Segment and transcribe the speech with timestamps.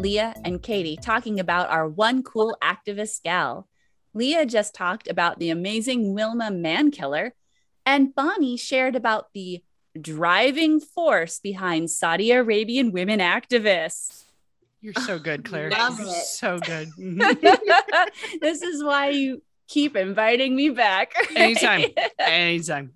[0.00, 3.68] Leah, and Katie talking about our one cool activist gal.
[4.14, 7.32] Leah just talked about the amazing Wilma Mankiller,
[7.84, 9.62] and Bonnie shared about the
[10.00, 14.24] driving force behind Saudi Arabian women activists.
[14.80, 15.70] You're so good, Claire.
[15.70, 16.24] Love You're it.
[16.24, 16.88] so good.
[16.98, 18.38] Mm-hmm.
[18.40, 21.12] this is why you keep inviting me back.
[21.36, 21.84] Anytime.
[22.18, 22.90] Anytime.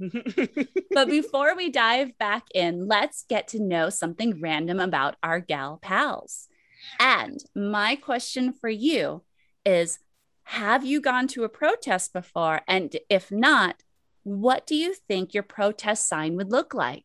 [0.91, 5.79] but before we dive back in, let's get to know something random about our gal
[5.83, 6.49] pals.
[6.99, 9.23] And my question for you
[9.65, 9.99] is
[10.45, 12.63] Have you gone to a protest before?
[12.67, 13.83] And if not,
[14.23, 17.05] what do you think your protest sign would look like?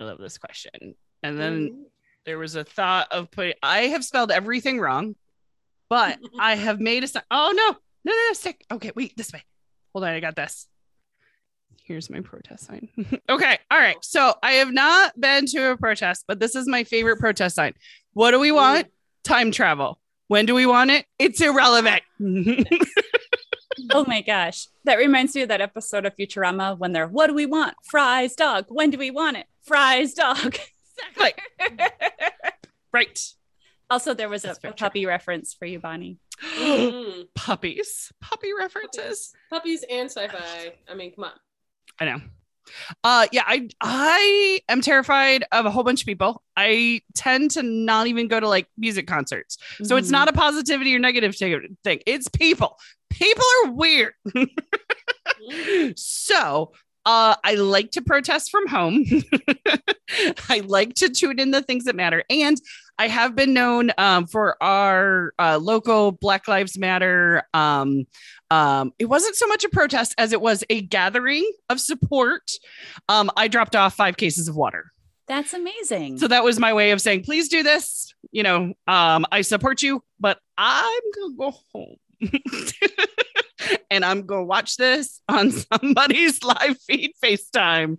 [0.00, 0.94] I love this question.
[1.22, 1.86] And then
[2.24, 5.16] there was a thought of putting, I have spelled everything wrong,
[5.88, 7.24] but I have made a sign.
[7.30, 7.76] Oh, no.
[8.04, 8.32] No, no, no.
[8.34, 8.64] Stick.
[8.70, 9.42] Okay, wait, this way.
[9.92, 10.10] Hold on.
[10.10, 10.68] I got this.
[11.82, 12.88] Here's my protest sign.
[13.30, 13.58] okay.
[13.70, 13.96] All right.
[14.02, 17.72] So I have not been to a protest, but this is my favorite protest sign.
[18.12, 18.88] What do we want?
[19.24, 20.00] Time travel.
[20.28, 21.06] When do we want it?
[21.18, 22.02] It's irrelevant.
[23.90, 24.68] Oh my gosh.
[24.84, 27.74] That reminds me of that episode of Futurama when they're, What do we want?
[27.84, 28.66] Fry's dog.
[28.68, 29.46] When do we want it?
[29.62, 30.58] Fry's dog.
[31.16, 31.32] exactly.
[32.92, 33.34] right.
[33.90, 36.18] also, there was a, a puppy reference for you, Bonnie.
[36.58, 37.26] Mm.
[37.34, 38.12] Puppies.
[38.20, 39.32] Puppy references.
[39.50, 40.72] Puppies and sci-fi.
[40.88, 41.32] I mean, come on.
[41.98, 42.20] I know.
[43.04, 46.42] Uh yeah, I I am terrified of a whole bunch of people.
[46.56, 49.58] I tend to not even go to like music concerts.
[49.82, 52.00] So it's not a positivity or negative thing.
[52.06, 52.78] It's people.
[53.10, 54.14] People are weird.
[55.96, 56.72] So
[57.06, 59.04] uh, I like to protest from home.
[60.48, 62.22] I like to tune in the things that matter.
[62.28, 62.60] And
[62.98, 67.44] I have been known um, for our uh, local Black Lives Matter.
[67.54, 68.06] Um,
[68.50, 72.50] um, it wasn't so much a protest as it was a gathering of support.
[73.08, 74.92] Um, I dropped off five cases of water.
[75.26, 76.18] That's amazing.
[76.18, 78.14] So that was my way of saying, please do this.
[78.30, 81.96] You know, um, I support you, but I'm going to go home.
[83.90, 87.98] and I'm going to watch this on somebody's live feed FaceTime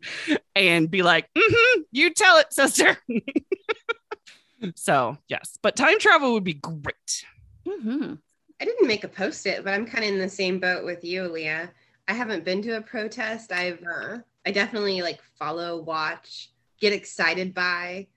[0.55, 2.97] and be like, mm-hmm, you tell it, sister.
[4.75, 7.25] so, yes, but time travel would be great.
[7.67, 8.17] Mhm.
[8.61, 11.03] I didn't make a post it, but I'm kind of in the same boat with
[11.03, 11.71] you, Leah.
[12.07, 13.51] I haven't been to a protest.
[13.51, 16.49] I've uh, I definitely like follow, watch,
[16.79, 18.07] get excited by,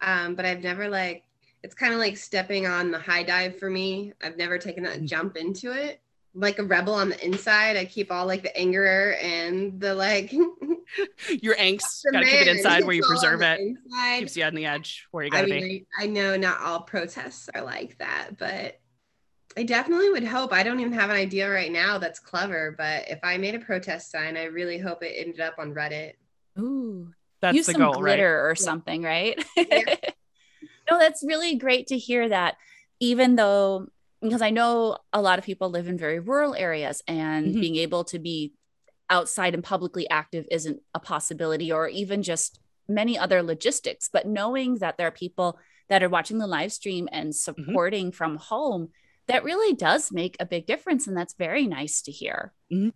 [0.00, 1.24] um, but I've never like
[1.62, 4.12] it's kind of like stepping on the high dive for me.
[4.22, 6.00] I've never taken that jump into it.
[6.34, 7.76] I'm like a rebel on the inside.
[7.76, 10.32] I keep all like the anger and the like.
[11.40, 13.60] Your angst, the got to keep it inside where you It's all on preserve it.
[13.60, 14.18] inside.
[14.20, 15.60] Keeps you on the edge where you gotta be.
[15.60, 18.80] mean, I, I know not all protests are like that, but
[19.56, 20.52] I definitely would hope.
[20.52, 23.58] I don't even have an idea right now that's clever, but if I made a
[23.58, 26.14] protest sign, I really hope it ended up on Reddit.
[26.58, 27.12] Ooh.
[27.40, 28.14] That's Use the some goal, right?
[28.16, 29.44] glitter or something, right?
[29.56, 29.96] Yeah.
[30.90, 32.56] no, that's really great to hear that,
[33.00, 33.88] even though
[34.22, 37.60] because I know a lot of people live in very rural areas and Mhm.
[37.60, 38.52] being able to be
[39.10, 44.08] outside and publicly active isn't a possibility, or even just many other logistics.
[44.12, 45.58] But knowing that there are people
[45.88, 48.90] that are watching the live stream and supporting from home,
[49.28, 51.06] that really does make a big difference.
[51.06, 52.52] And that's very nice to hear.
[52.72, 52.90] Mm-hmm.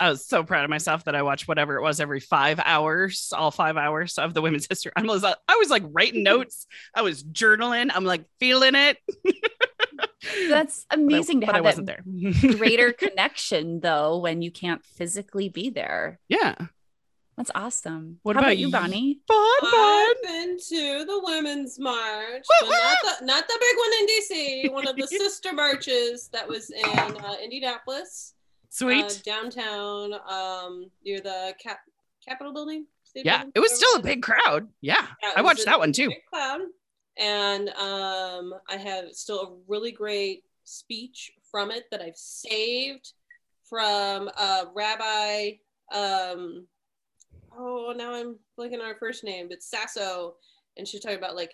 [0.00, 3.32] I was so proud of myself that I watched whatever it was every five hours,
[3.36, 4.92] all five hours of the women's history.
[4.94, 6.66] I was, I was like writing notes.
[6.94, 7.90] I was journaling.
[7.92, 8.98] I'm like feeling it.
[10.48, 12.52] That's But I- amazing to but I have wasn't that there.
[12.56, 16.18] greater connection though when you can't physically be there.
[16.28, 16.54] yeah.
[17.38, 18.18] That's awesome.
[18.24, 18.72] What How about about you, you?
[18.72, 19.20] Bonnie?
[19.28, 19.70] Fun, fun.
[19.72, 24.72] I've been to the women's march, but not the not the big one in DC.
[24.72, 28.34] One of the sister marches that was in uh, Indianapolis,
[28.70, 29.04] Sweet.
[29.04, 31.78] uh, downtown, um, near the cap-
[32.26, 32.86] Capitol building.
[33.04, 33.38] State yeah.
[33.38, 34.66] building, It was still a big crowd.
[34.80, 35.06] Yeah.
[35.22, 36.08] Yeah, I watched that one too.
[36.08, 36.62] big Cloud,
[37.18, 43.12] and um, I have still a really great speech from it that I've saved
[43.62, 45.52] from uh, Rabbi.
[45.94, 46.66] Um,
[47.58, 50.36] oh, now I'm blanking on her first name, but Sasso,
[50.76, 51.52] and she's talking about like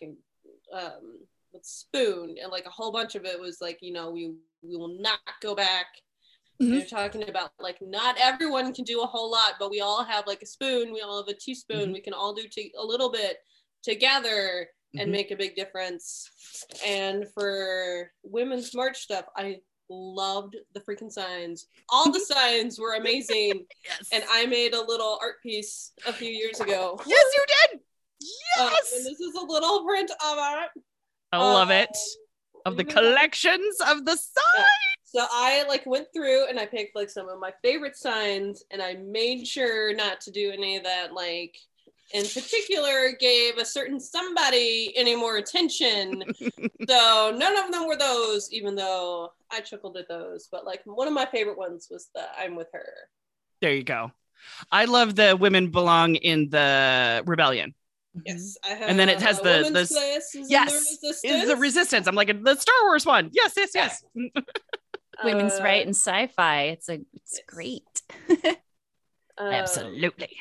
[0.73, 1.19] um,
[1.53, 4.77] with spoon, and like a whole bunch of it was like, you know, we we
[4.77, 5.87] will not go back.
[6.63, 6.71] Mhm.
[6.71, 10.27] They're talking about like not everyone can do a whole lot, but we all have
[10.27, 11.93] like a spoon, we all have a teaspoon, Mhm.
[11.95, 13.39] we can all do to- a little bit
[13.83, 15.13] together and Mhm.
[15.13, 16.31] make a big difference.
[16.85, 21.67] And for women's march stuff, I loved the freaking signs.
[21.89, 23.65] All the signs were amazing.
[23.85, 24.09] Yes.
[24.13, 26.99] And I made a little art piece a few years ago.
[27.07, 27.81] yes, you did.
[28.59, 28.93] Uh, Yes.
[28.97, 30.83] and this is a little print of it.
[31.33, 31.91] I love it.
[32.65, 34.65] Um, Of the even- collections of the sign.
[35.05, 38.81] So I like went through and I picked like some of my favorite signs and
[38.83, 41.57] I made sure not to do any of that like
[42.13, 46.23] in particular gave a certain somebody any more attention.
[46.89, 50.49] so none of them were those, even though I chuckled at those.
[50.53, 52.87] But like one of my favorite ones was the I'm with her.
[53.61, 54.13] There you go.
[54.71, 57.75] I love the women belong in the rebellion.
[58.27, 58.57] Yes.
[58.65, 61.47] I have And then it has the- the- is yes, the Is resistance.
[61.49, 62.07] the resistance.
[62.07, 63.31] I'm like the Star Wars one.
[63.33, 64.05] Yes, yes, yes.
[65.25, 66.63] Women's Uh, right and sci-fi.
[66.65, 67.41] It's a it's yes.
[67.47, 68.03] great.
[69.39, 70.37] um, Absolutely.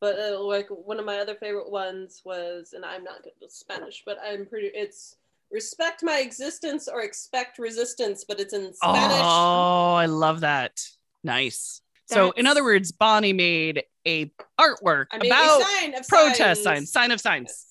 [0.00, 3.52] But uh, like one of my other favorite ones was and i'm not good with
[3.52, 5.16] spanish but i'm pretty it's
[5.50, 10.80] respect my existence or expect resistance but it's in spanish Oh, I love that.
[11.22, 11.80] Nice.
[12.06, 14.30] So, in other words, Bonnie made a
[14.60, 16.62] artwork i made about a sign of protest signs.
[16.62, 17.66] signs, sign of signs.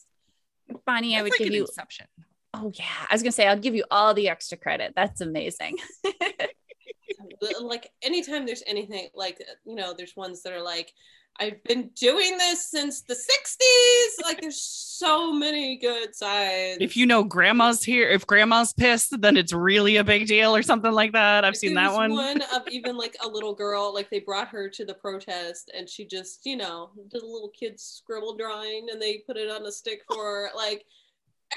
[0.86, 2.08] Bonnie, I would like give you Inception.
[2.56, 2.86] Oh yeah.
[3.10, 4.94] I was gonna say I'll give you all the extra credit.
[4.96, 5.78] That's amazing.
[7.62, 10.94] like anytime there's anything like you know there's ones that are like
[11.40, 17.06] i've been doing this since the 60s like there's so many good signs If you
[17.06, 21.12] know grandma's here, if grandma's pissed, then it's really a big deal or something like
[21.14, 21.44] that.
[21.44, 22.12] I've Like, seen that one.
[22.14, 25.90] One of even like a little girl, like they brought her to the protest, and
[25.90, 29.66] she just, you know, did a little kid scribble drawing, and they put it on
[29.66, 30.50] a stick for her.
[30.56, 30.86] like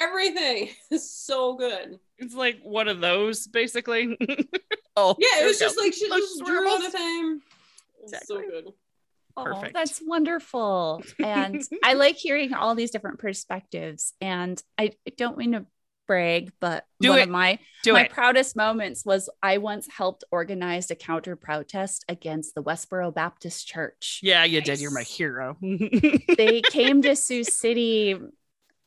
[0.01, 1.99] everything is so good.
[2.19, 4.17] It's like one of those, basically.
[4.97, 5.83] oh, Yeah, it was just go.
[5.83, 7.43] like she Those just drew on a scribbles.
[8.05, 8.75] It's so Exactly.
[9.37, 9.75] Oh, Perfect.
[9.75, 11.03] that's wonderful.
[11.23, 14.15] And I like hearing all these different perspectives.
[14.21, 15.67] And I don't mean to
[16.07, 17.23] brag, but Do one it.
[17.25, 18.11] of my Do my it.
[18.13, 24.21] proudest moments was I once helped organize a counter protest against the Westboro Baptist Church.
[24.23, 24.81] Yeah, you did.
[24.81, 25.57] You're my hero.
[25.63, 28.17] They came to Sioux City.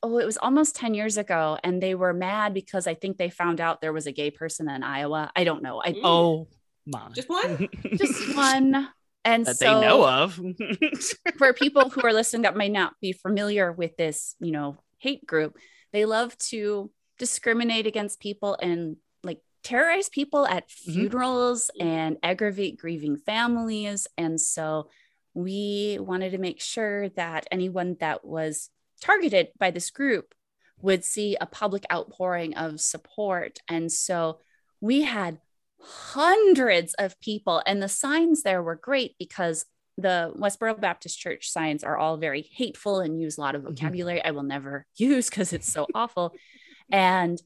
[0.02, 3.30] Oh, it was almost 10 years ago, and they were mad because I think they
[3.30, 5.30] found out there was a gay person in Iowa.
[5.36, 5.82] I don't know.
[5.84, 6.48] I oh
[6.88, 7.10] my.
[7.14, 7.68] Just one?
[7.98, 8.88] just one.
[9.26, 10.40] And that so they know of.
[11.38, 15.26] for people who are listening that might not be familiar with this, you know, hate
[15.26, 15.58] group,
[15.92, 20.94] they love to discriminate against people and like terrorize people at Mhm.
[20.94, 24.08] funerals and aggravate grieving families.
[24.18, 24.90] And so
[25.34, 28.70] we wanted to make sure that anyone that was
[29.02, 30.34] targeted by this group
[30.82, 33.60] would see a public outpouring of support.
[33.68, 34.40] And so
[34.82, 35.40] we had
[35.82, 39.66] hundreds of people, and the signs there were great because
[39.98, 43.70] the Westboro Baptist Church signs are all very hateful and use a lot of Mhm.
[43.78, 46.34] vocabulary I will never use because it's so awful.
[46.92, 47.40] And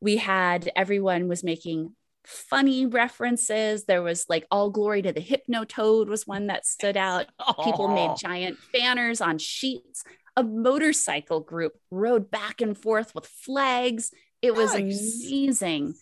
[0.00, 3.84] we had everyone was making funny references.
[3.84, 7.26] There was like all glory to the hypnotoad was one that stood out.
[7.62, 10.02] People made giant banners on sheets.
[10.36, 14.10] A motorcycle group rode back and forth with flags.
[14.40, 15.24] It was Nice.
[15.26, 15.94] amazing.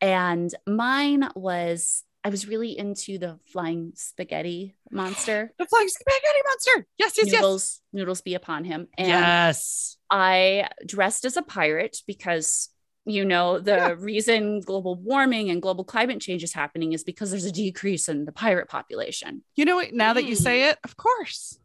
[0.00, 5.52] And mine was, I was really into the flying spaghetti monster.
[5.58, 6.86] the flying spaghetti monster.
[6.98, 7.34] Yes, yes, yes.
[7.42, 8.88] Noodles, noodles be upon him.
[8.98, 9.96] And Yes.
[10.10, 12.68] I dressed as a pirate because
[13.08, 13.94] you know the Yeah.
[13.98, 18.24] reason global warming and global climate change is happening is because there's a decrease in
[18.24, 19.44] the pirate population.
[19.54, 19.92] You know what?
[19.94, 20.42] Now that you Mm.
[20.42, 21.58] say it, of course.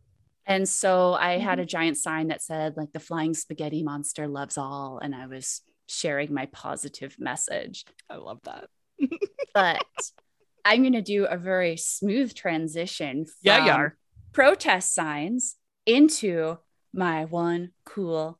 [0.46, 1.62] And so I had Mm-hmm.
[1.62, 5.62] a giant sign that said like the flying spaghetti monster loves all and I was
[5.92, 7.86] sharing my positive message.
[8.10, 8.68] I love that.
[9.54, 9.84] But
[10.66, 13.98] I'm going to do a very smooth transition from Yeah, are.
[14.32, 15.56] protest signs
[15.86, 16.58] into
[16.94, 18.40] my one cool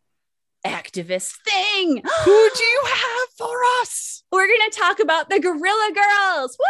[0.66, 2.02] activist thing.
[2.24, 4.24] Who do you have for us?
[4.32, 6.58] We're going to talk about the Guerrilla Girls.
[6.60, 6.66] Woo!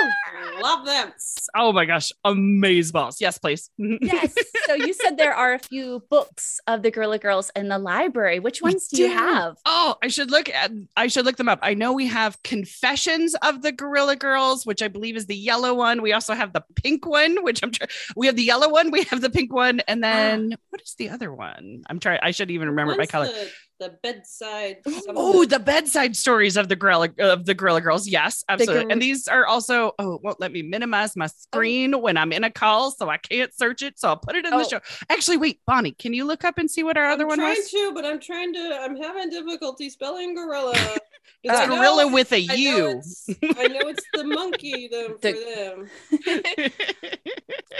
[0.60, 1.12] Love them.
[1.54, 3.20] Oh my gosh, amaze balls.
[3.20, 3.70] Yes, please.
[4.06, 4.34] Yes.
[4.66, 8.40] So you said there are a few books of the Guerrilla Girls in the library.
[8.40, 9.56] Which ones do you have?
[9.64, 11.58] Oh, I should look at I should look them up.
[11.62, 15.74] I know we have Confessions of the Guerrilla Girls, which I believe is the yellow
[15.74, 16.02] one.
[16.02, 17.90] We also have the pink one, which I'm trying.
[18.16, 20.08] We have the yellow one, we have the pink one, and ah.
[20.08, 21.82] then what is the other one?
[21.88, 22.20] I'm trying.
[22.22, 23.26] I should even remember my color.
[23.26, 24.78] The, the bedside.
[25.08, 28.08] Oh, the bedside stories of the gorilla of the gorilla girls.
[28.08, 28.84] Yes, absolutely.
[28.84, 29.92] gor- and these are also.
[29.98, 31.28] Oh, it won't let me minimize my oh.
[31.28, 33.98] screen when I'm in a call, so I can't search it.
[33.98, 34.58] So I'll put it in Oh.
[34.58, 34.80] the show.
[35.10, 37.44] Actually, wait, Bonnie, can you look up and see what our other one is?
[37.44, 38.78] I'm one trying to, but I'm trying to.
[38.82, 40.74] I'm having difficulty spelling gorilla.
[41.42, 43.28] It's I know- gorilla with a I know it's-
[43.58, 45.88] I know it's the monkey them for them.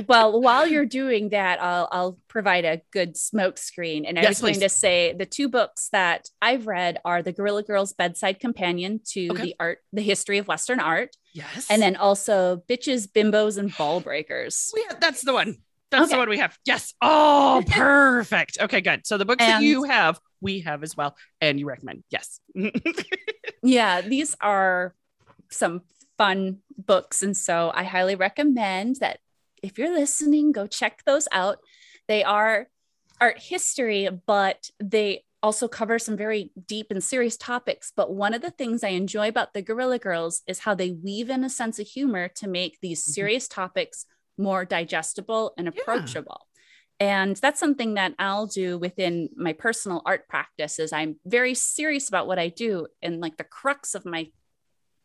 [0.08, 4.04] well, while you're doing that, I'll I'll provide a good smoke screen.
[4.04, 7.22] And I Yes, was going to say the two books books that I've read are
[7.22, 9.42] The Guerrilla Girls Bedside Companion to Okay.
[9.42, 11.66] the art, the history of Western art, Yes.
[11.70, 14.70] and then also Bitches, Bimbos, and Ball Breakers.
[14.74, 15.56] we have, that's the one.
[15.90, 16.58] That's the one we have.
[16.64, 16.94] Yes.
[17.00, 18.58] Oh, perfect.
[18.60, 19.06] Okay, good.
[19.06, 22.02] So the books that you have, we have as well, and you recommend.
[22.10, 22.40] Yes.
[23.62, 24.94] Yeah, these are
[25.50, 25.82] some
[26.18, 27.22] fun books.
[27.22, 29.18] And so I highly recommend that
[29.60, 31.58] if you're listening, go check those out.
[32.06, 32.68] They are
[33.20, 37.92] art history, but they also cover some very deep and serious topics.
[37.94, 41.30] But one of the things I enjoy about the Guerrilla Girls is how they weave
[41.30, 43.12] in a sense of humor to make these Mhm.
[43.12, 45.80] serious topics more digestible and Yeah.
[45.80, 46.48] approachable.
[46.98, 52.08] And that's something that I'll do within my personal art practice is I'm very serious
[52.08, 52.88] about what I do.
[53.00, 54.32] And like the crux of my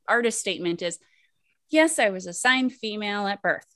[0.07, 0.97] artist statement is,
[1.69, 3.67] yes, I was assigned female at birth.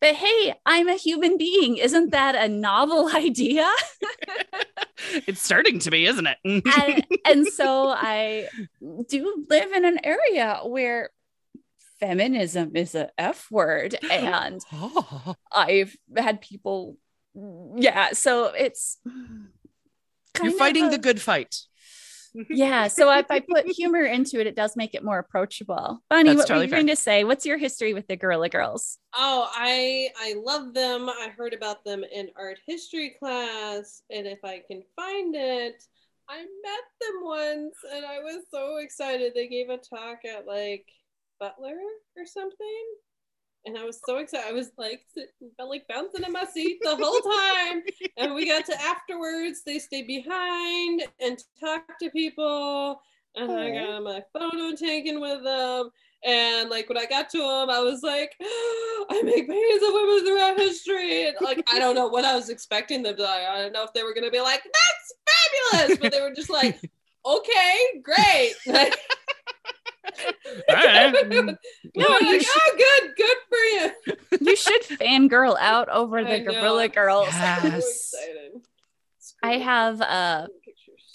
[0.00, 1.76] But hey, I'm a human being.
[1.76, 3.70] Isn't that a novel idea?
[5.26, 6.38] it's starting to be, isn't it?
[6.44, 8.48] and, and so I
[9.08, 11.10] do live in an area where
[12.00, 13.96] feminism is a F word.
[14.10, 16.96] And oh, I've had people,
[17.76, 18.12] yeah.
[18.12, 18.98] So it's
[20.34, 21.56] kind you're fighting a- the good fight.
[22.50, 22.88] yeah.
[22.88, 26.02] So if I put humor into it, it does make it more approachable.
[26.08, 26.78] Bunny, That's what totally were you fair.
[26.78, 27.24] going to say?
[27.24, 28.98] What's your history with the Guerrilla Girls?
[29.14, 31.08] Oh, I I love them.
[31.08, 35.82] I heard about them in art history class, and if I can find it,
[36.28, 39.32] I met them once, and I was so excited.
[39.34, 40.86] They gave a talk at like
[41.38, 41.76] Butler
[42.16, 42.84] or something,
[43.64, 44.46] and I was so excited.
[44.48, 45.02] I was like,
[45.56, 47.82] felt like bouncing in my seat the whole time.
[48.16, 49.62] and we got to afterwards.
[49.64, 53.00] They stayed behind and talked to people,
[53.36, 55.90] and I got my photo taken with them.
[56.24, 60.24] And like when I got to them, I was like, I make paintings of women
[60.24, 61.26] throughout history.
[61.26, 63.28] And like I don't know what I was expecting them to.
[63.28, 66.50] I don't know if they were gonna be like, that's fabulous, but they were just
[66.50, 66.80] like,
[67.26, 68.52] okay, great.
[70.68, 71.56] Like, no, mm,
[71.96, 74.46] No, you like, should- oh, good, good for you.
[74.50, 76.52] You should fangirl out over the I know.
[76.52, 77.28] Guerrilla Girls.
[77.32, 78.14] I'm so Yes.
[78.14, 78.62] excited.
[79.42, 80.48] I have a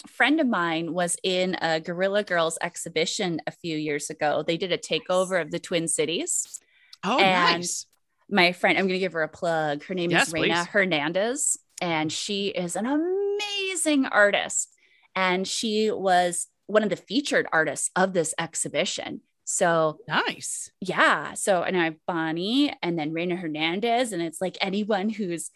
[0.08, 4.42] friend of mine was in a Guerrilla Girls exhibition a few years ago.
[4.46, 6.60] They did a takeover of the Twin Cities.
[7.04, 7.86] Oh, And- nice.
[8.30, 9.84] My friend, I'm going to give her a plug.
[9.84, 10.66] Her name Yes, is Reina please.
[10.66, 14.68] Hernandez, and she is an amazing artist.
[15.16, 19.22] And she was one of the featured artists of this exhibition.
[19.44, 20.70] So Nice.
[20.80, 21.34] yeah.
[21.34, 25.50] So and I have Bonnie and then Reina Hernandez, and it's like anyone who's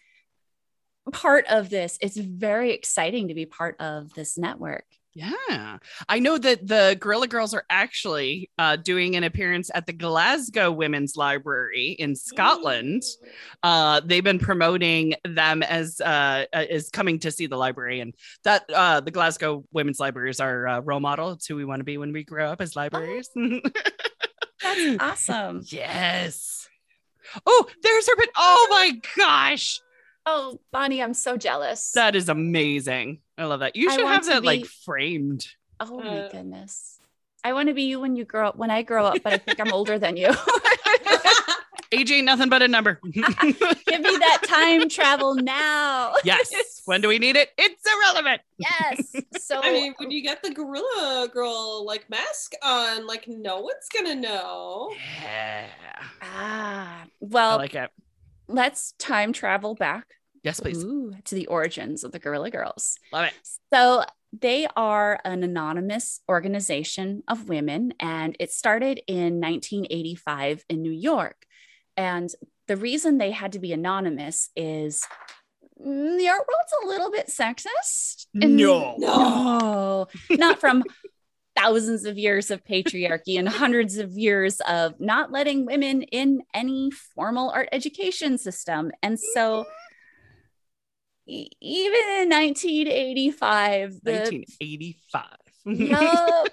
[1.12, 1.98] part of this.
[2.00, 4.86] It's very exciting to be part of this network.
[5.14, 5.78] Yeah.
[6.08, 10.70] I know that the Guerrilla Girls are actually uh, doing an appearance at the Glasgow
[10.72, 13.02] Women's Library in Scotland.
[13.62, 18.14] Uh, they've been promoting them as uh, uh, as coming to see the library, and
[18.44, 21.32] that uh, the Glasgow Women's Library is our uh, role model.
[21.32, 23.28] It's who we want to be when we grow up as libraries.
[24.62, 25.62] That's awesome.
[25.66, 26.68] yes.
[27.44, 28.16] Oh, there's her.
[28.16, 29.80] But oh my gosh,
[30.24, 31.90] Oh, Bonnie, I'm so jealous.
[31.92, 33.20] that is amazing.
[33.42, 33.76] I love that.
[33.76, 35.46] You should have to that like framed.
[35.80, 36.98] oh my Uh, goodness.
[37.44, 39.38] I want to be you when you grow up, when I grow up, but I
[39.38, 40.30] think I'm older than you.
[41.94, 42.98] Age ain't nothing but a number.
[43.12, 46.14] Give me that time travel now.
[46.24, 46.80] yes.
[46.86, 47.50] When do we need it?
[47.58, 48.40] It's irrelevant.
[48.56, 49.12] Yes.
[49.38, 53.88] So I mean, when you get the gorilla girl like mask on, like no one's
[53.92, 54.90] gonna know.
[55.20, 55.66] Yeah.
[56.22, 57.44] ah, Well.
[57.44, 57.90] I well, like it.
[58.48, 60.06] let's time travel back
[60.42, 60.82] Yes, please.
[60.82, 62.96] Ooh, to the origins of the Guerrilla Girls.
[63.12, 63.34] Love it.
[63.72, 70.90] So they are an anonymous organization of women, and it started in 1985 in New
[70.92, 71.44] York.
[71.96, 72.30] And
[72.68, 75.04] the reason they had to be anonymous is
[75.80, 78.26] mm, the art world's a little bit sexist.
[78.40, 78.94] And- No.
[78.98, 80.82] no, not from
[81.56, 86.90] thousands of years of patriarchy and hundreds of years of not letting women in any
[86.90, 88.90] formal art education system.
[89.02, 89.66] And so,
[91.26, 95.24] e- even in 1985, the 1985.
[95.64, 96.48] Yup.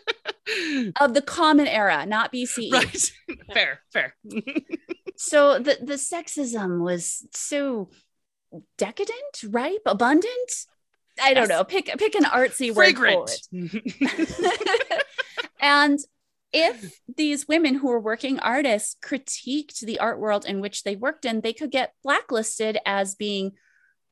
[1.01, 2.71] of the common era, not BCE.
[2.73, 3.11] right.
[3.53, 4.15] fair, fair.
[5.21, 7.89] So the, the sexism was so
[8.77, 10.51] decadent, ripe, abundant.
[11.21, 11.49] I don't Yes.
[11.49, 11.63] know.
[11.65, 13.41] Pick pick an artsy word for Fragrant.
[13.51, 15.03] it.
[15.59, 15.99] and
[16.53, 21.25] if these women who were working artists critiqued the art world in which they worked
[21.25, 23.51] in, they could get blacklisted as being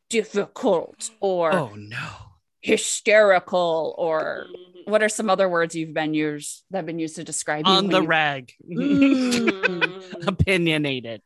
[0.10, 2.08] difficult or oh no.
[2.62, 4.90] hysterical or Mhm.
[4.92, 7.72] what are some other words you've been used that have been used to describe you
[7.72, 8.54] On the you- rag.
[8.70, 10.28] Mm.
[10.28, 11.22] Opinionated.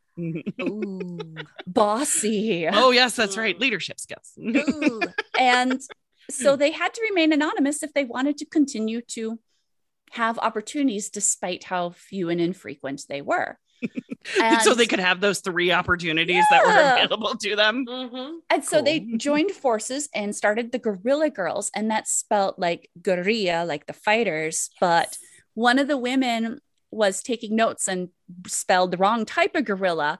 [0.60, 1.18] Ooh,
[1.66, 2.68] bossy.
[2.68, 3.58] oh yes, that's right.
[3.58, 4.32] Leadership skills.
[5.38, 5.80] And
[6.30, 9.38] so they had to remain anonymous if they wanted to continue to
[10.10, 13.58] have opportunities despite how few and infrequent they were.
[14.62, 17.86] so they could have those three opportunities that were available to them.
[17.86, 18.38] Mm-hmm.
[18.50, 23.64] And so they joined forces and started the Guerrilla Girls, and that's spelled like guerrilla,
[23.64, 24.70] like the fighters.
[24.80, 25.16] But
[25.54, 26.60] one of the women
[26.90, 28.10] was taking notes and
[28.46, 30.18] spelled the wrong type of gorilla,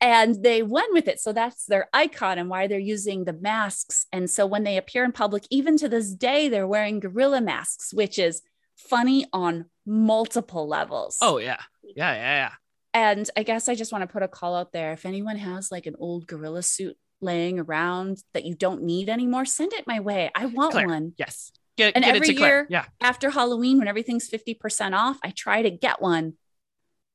[0.00, 1.20] and they went with it.
[1.20, 4.06] So that's their icon and why they're using the masks.
[4.12, 7.94] And so when they appear in public, even to this day, they're wearing gorilla masks,
[7.94, 8.42] which is
[8.76, 11.18] funny on multiple levels.
[11.20, 12.50] Oh yeah, yeah, yeah, yeah.
[12.94, 14.92] And I guess I just want to put a call out there.
[14.92, 19.44] If anyone has like an old gorilla suit laying around that you don't need anymore,
[19.44, 20.30] send it my way.
[20.34, 20.86] I want Claire.
[20.86, 21.12] one.
[21.18, 21.50] Yes.
[21.76, 22.84] Get, And get every it to year- Yeah.
[23.00, 26.34] After Halloween, when everything's 50% off, I try to get one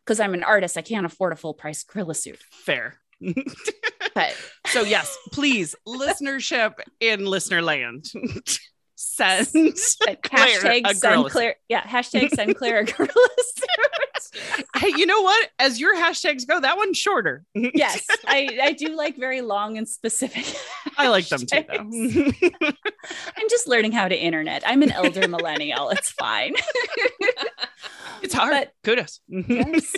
[0.05, 0.77] because I'm an artist.
[0.77, 2.39] I can't afford a full price gorilla suit.
[2.51, 2.99] Fair.
[4.13, 4.35] But
[4.67, 8.05] so yes, please, listenership in listener land.
[9.01, 11.55] Send hashtag send Claire.
[11.69, 13.13] Yeah, hashtag send Claire a gorilla.
[14.75, 15.49] Hey, you know what?
[15.57, 17.45] As your hashtags go, that one's shorter.
[17.55, 20.45] yes, I, I do like very long and specific.
[20.97, 22.71] I like them too, though.
[23.37, 24.63] I'm just learning how to internet.
[24.65, 25.89] I'm an elder millennial.
[25.91, 26.55] It's fine.
[28.21, 28.51] it's hard.
[28.51, 29.21] But- Kudos.
[29.29, 29.95] Yes.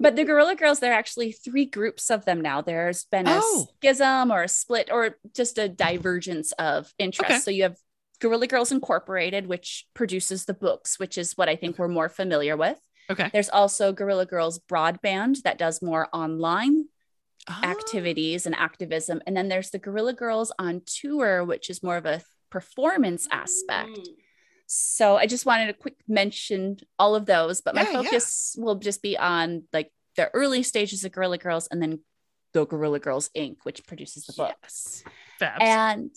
[0.00, 2.62] but the Guerrilla Girls, there are actually three groups of them now.
[2.62, 3.68] There's been a Oh.
[3.78, 7.30] schism or a split or just a divergence of interest.
[7.30, 7.38] Okay.
[7.40, 7.76] So you have
[8.20, 12.56] Guerrilla Girls Incorporated, which produces the books, which is what I think we're more familiar
[12.56, 12.78] with.
[13.10, 13.30] Okay.
[13.32, 16.86] There's also Guerrilla Girls Broadband that does more online
[17.48, 17.64] Ah.
[17.64, 19.22] activities and activism.
[19.26, 23.96] And then there's the Guerrilla Girls on tour, which is more of a performance aspect.
[23.98, 24.14] Mm.
[24.66, 28.02] So I just wanted to quick mention all of those, but my Yeah, yeah.
[28.02, 32.00] focus will just be on like the early stages of Guerrilla Girls and then
[32.52, 34.34] the Guerrilla Girls Inc., which produces the.
[34.62, 35.02] Yes.
[35.40, 35.60] Fabs.
[35.62, 36.10] And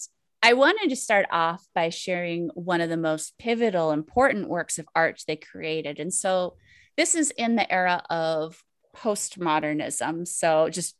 [0.45, 4.85] I wanted to start off by sharing one of the most pivotal, important works of
[4.93, 6.01] art they created.
[6.01, 6.57] And so
[6.97, 8.61] this is in the era of
[8.93, 10.27] postmodernism.
[10.27, 10.97] So just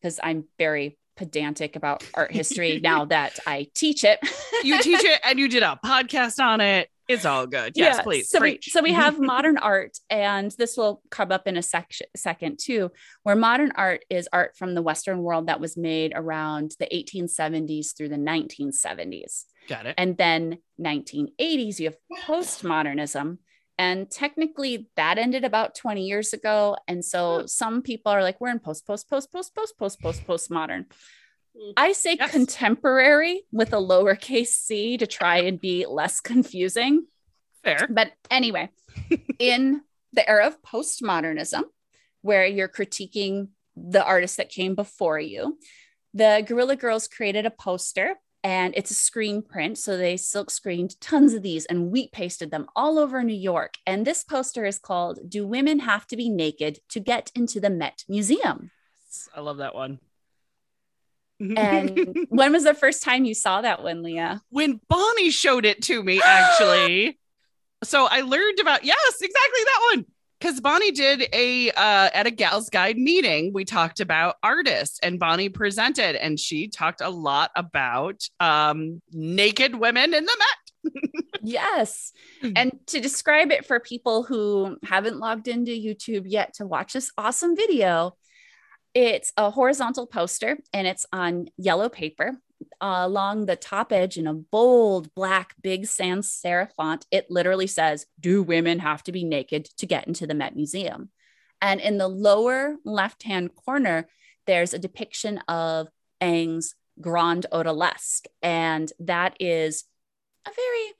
[0.00, 4.18] because I'm very pedantic about art history now that I teach it.
[4.62, 6.90] you teach it and you did a podcast on it.
[7.08, 7.72] It's all good.
[7.76, 8.30] Yes, please.
[8.30, 12.06] So we, so we have modern art, and this will come up in a section
[12.16, 12.90] second too,
[13.22, 17.96] where modern art is art from the Western world that was made around the 1870s
[17.96, 19.44] through the 1970s.
[19.68, 19.94] Got it.
[19.98, 23.38] And then 1980s, you have postmodernism.
[23.76, 26.76] And technically that ended about 20 years ago.
[26.86, 27.46] And so hmm.
[27.46, 30.86] some people are like, we're in post, post, post, post, post, post, post, postmodern.
[31.56, 31.72] Mm.
[31.76, 32.30] I say Yes.
[32.30, 37.06] contemporary with a lowercase c to try and be less confusing.
[37.62, 37.86] Fair.
[37.88, 38.70] But anyway,
[39.38, 41.62] in the era of postmodernism,
[42.22, 45.58] where you're critiquing the artists that came before you,
[46.12, 49.78] the Guerrilla Girls created a poster and it's a screen print.
[49.78, 53.74] So they silk screened tons of these and wheat pasted them all over New York.
[53.86, 57.70] And this poster is called Do Women Have to Be Naked to Get into the
[57.70, 58.70] Met Museum?
[59.34, 59.98] I love that one.
[61.56, 64.42] And when was the first time you saw that one, Leah?
[64.50, 67.18] when Bonnie showed it to me, actually.
[67.84, 70.06] so I learned about yes, exactly that one.
[70.40, 75.18] Because Bonnie did a uh, at a Gals Guide meeting, we talked about artists, and
[75.18, 80.92] Bonnie presented, and she talked a lot about um, naked women in the Met.
[81.46, 82.12] Yes.
[82.56, 87.12] And to describe it for people who haven't logged into YouTube yet to watch this
[87.18, 88.16] awesome video,
[88.94, 92.32] it's a horizontal poster and it's on yellow paper.
[92.80, 97.66] Uh, along the top edge in a bold black big sans serif font, it literally
[97.66, 101.10] says, Do women have to be naked to get into the Met Museum?
[101.60, 104.08] And in the lower left hand corner,
[104.46, 105.88] there's a depiction of
[106.22, 108.26] Ingres's Grand Odalisque.
[108.42, 109.84] And that is
[110.46, 110.92] a very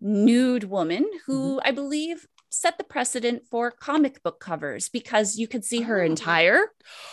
[0.00, 2.26] nude woman who I believe
[2.56, 6.06] set the precedent for comic book covers because you could see her Oh.
[6.06, 6.60] entire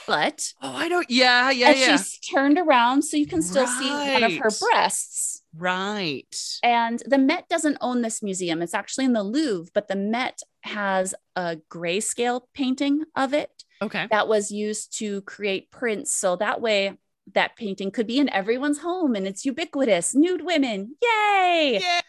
[0.08, 1.10] butt Oh, I don't.
[1.10, 1.98] Yeah, yeah, and yeah.
[1.98, 5.42] she's turned around so you can still see one of her breasts.
[5.56, 6.36] Right.
[6.64, 8.62] And the Met doesn't own this museum.
[8.62, 14.08] It's actually in the Louvre, but the Met has a grayscale painting of it Okay.
[14.10, 16.14] that was used to create prints.
[16.14, 16.98] So that way,
[17.34, 20.14] that painting could be in everyone's home and it's ubiquitous.
[20.16, 20.96] Nude women.
[21.02, 21.80] Yay!
[21.82, 22.02] Yeah.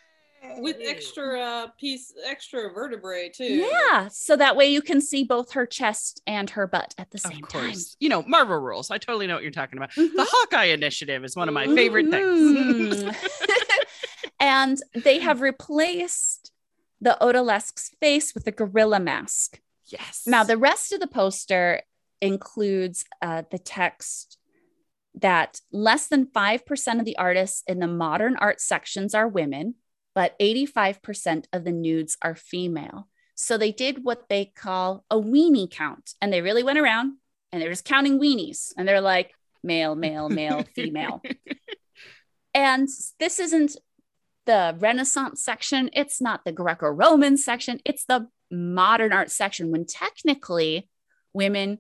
[0.59, 3.45] With extra uh, piece, extra vertebrae too.
[3.45, 4.09] Yeah.
[4.09, 7.43] So that way you can see both her chest and her butt at the same
[7.43, 7.43] time.
[7.45, 7.97] Of same course.
[8.01, 8.91] You know, Marvel rules.
[8.91, 9.93] I totally know what you're talking about.
[9.93, 10.11] time.
[10.15, 13.05] The Hawkeye initiative is one of my favorite things.
[13.05, 13.17] Mhm.
[14.41, 16.53] and they have replaced
[17.01, 19.61] the Odalisque's face with a gorilla mask.
[19.87, 20.23] yes.
[20.27, 21.83] Now, the rest of the poster
[22.21, 24.39] includes uh, the text
[25.15, 29.75] that less than 5% of the artists in the modern art sections are women,
[30.15, 33.09] but 85% of the nudes are female.
[33.35, 36.15] So they did what they call a weenie count.
[36.21, 37.17] And they really went around
[37.53, 38.73] and they were just counting weenies.
[38.77, 41.23] And they're like male, male, male, female.
[42.55, 43.77] and this isn't
[44.47, 49.87] the Renaissance section, it's not the Greco Roman section, it's the modern art section when
[49.87, 50.89] technically
[51.33, 51.79] women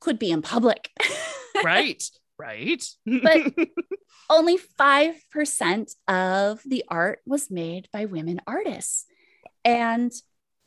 [0.00, 0.90] could be in public.
[1.64, 2.02] right.
[2.38, 2.82] Right.
[3.04, 3.52] but
[4.30, 9.06] only 5% of the art was made by women artists.
[9.64, 10.12] And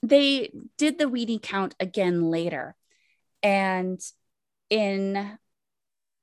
[0.04, 2.76] they did the weenie count again later.
[3.44, 4.00] And
[4.70, 5.38] in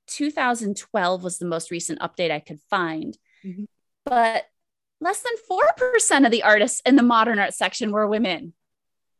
[0.07, 3.17] 2012 was the most recent update I could find.
[3.45, 3.65] Mm-hmm.
[4.05, 4.45] But
[5.01, 8.53] less than 4% of the artists in the modern art section were women.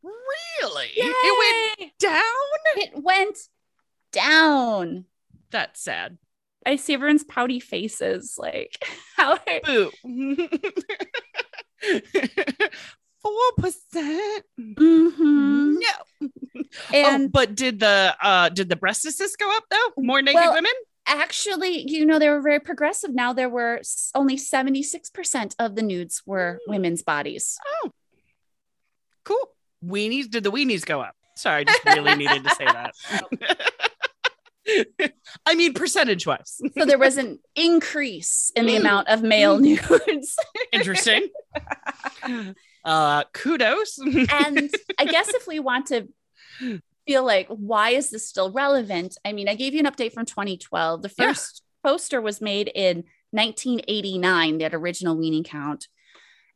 [0.03, 0.89] Really?
[0.95, 1.03] Yay!
[1.05, 2.23] It went down?
[2.75, 3.37] It went
[4.11, 5.05] down.
[5.51, 6.17] That's sad.
[6.65, 8.35] I see everyone's pouty faces.
[8.37, 8.83] Like,
[9.17, 9.39] how?
[9.63, 9.91] Boo.
[13.21, 14.45] Four percent.
[14.59, 15.75] Mm-hmm.
[15.79, 15.87] No.
[16.93, 19.91] Oh, and oh, but did the uh did the breastises go up though?
[19.97, 20.71] More naked well, women?
[21.07, 23.11] Actually, you know, they were very progressive.
[23.11, 23.81] Now there were
[24.13, 26.71] only 76% of the nudes were mm.
[26.71, 27.57] women's bodies.
[27.83, 27.91] Oh.
[29.23, 29.49] Cool.
[29.83, 31.15] Weenies, did the weenies go up?
[31.35, 32.93] Sorry, I just really needed to say that.
[35.45, 36.61] I mean, percentage wise.
[36.77, 38.79] so there was an increase in the mm.
[38.79, 40.07] amount of male mm.
[40.07, 40.37] nudes.
[40.71, 41.29] Interesting.
[42.83, 43.99] Uh, kudos.
[43.99, 46.07] and I guess if we want to
[47.07, 49.17] feel like, why is this still relevant?
[49.25, 51.01] I mean, I gave you an update from 2012.
[51.01, 51.91] The first yeah.
[51.91, 55.87] poster was made in 1989, that original weenie count.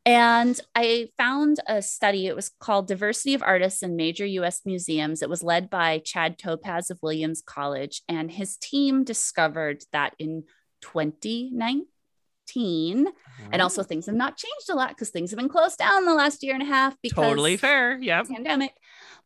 [0.06, 2.26] And I found a study.
[2.26, 5.22] It was called Diversity of Artists in Major US Museums.
[5.22, 8.02] It was led by Chad Topaz of Williams College.
[8.06, 10.44] And his team discovered that in
[10.82, 13.06] 2019,
[13.50, 16.12] and also things have not changed a lot because things have been closed down the
[16.12, 17.98] last year and a half because totally fair.
[17.98, 18.22] Yeah.
[18.22, 18.74] Pandemic.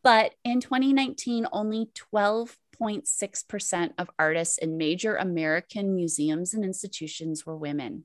[0.05, 8.05] But in 2019, only 12.6% of artists in major American museums and institutions were women.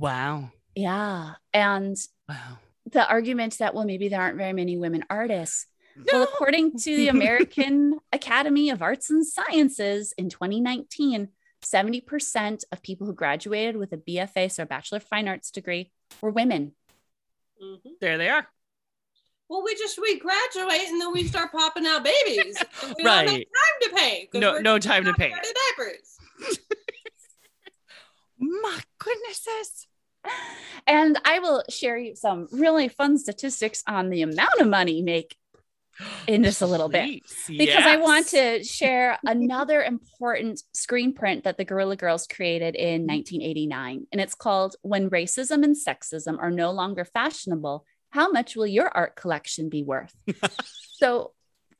[0.00, 0.50] Wow.
[0.74, 1.32] Yeah.
[1.52, 1.96] And
[2.28, 2.58] wow.
[2.90, 5.66] the argument that, well, maybe there aren't very many women artists.
[5.94, 6.04] No.
[6.12, 11.28] Well, according to the American Academy of Arts and Sciences in 2019,
[11.62, 15.92] 70% of people who graduated with a BFA, so a Bachelor of Fine Arts degree,
[16.22, 16.72] were women.
[17.62, 17.90] Mm-hmm.
[18.00, 18.46] There they are.
[19.50, 22.56] Well, we just we graduate and then we start popping out babies.
[22.96, 23.26] We right.
[23.26, 24.28] Don't have time to pay.
[24.32, 25.28] No, no time to pay.
[25.28, 26.18] Diapers.
[28.38, 29.88] My goodnesses.
[30.86, 35.36] And I will share you some really fun statistics on the amount of money make
[36.26, 37.86] in just a little bit because yes.
[37.86, 43.96] I want to share another important screen print that the Guerrilla Girls created in 1989.
[43.96, 44.04] Mm-hmm.
[44.12, 48.88] And it's called When Racism and Sexism Are No Longer Fashionable, How Much Will Your
[48.88, 50.14] Art Collection Be Worth?
[50.96, 51.32] so,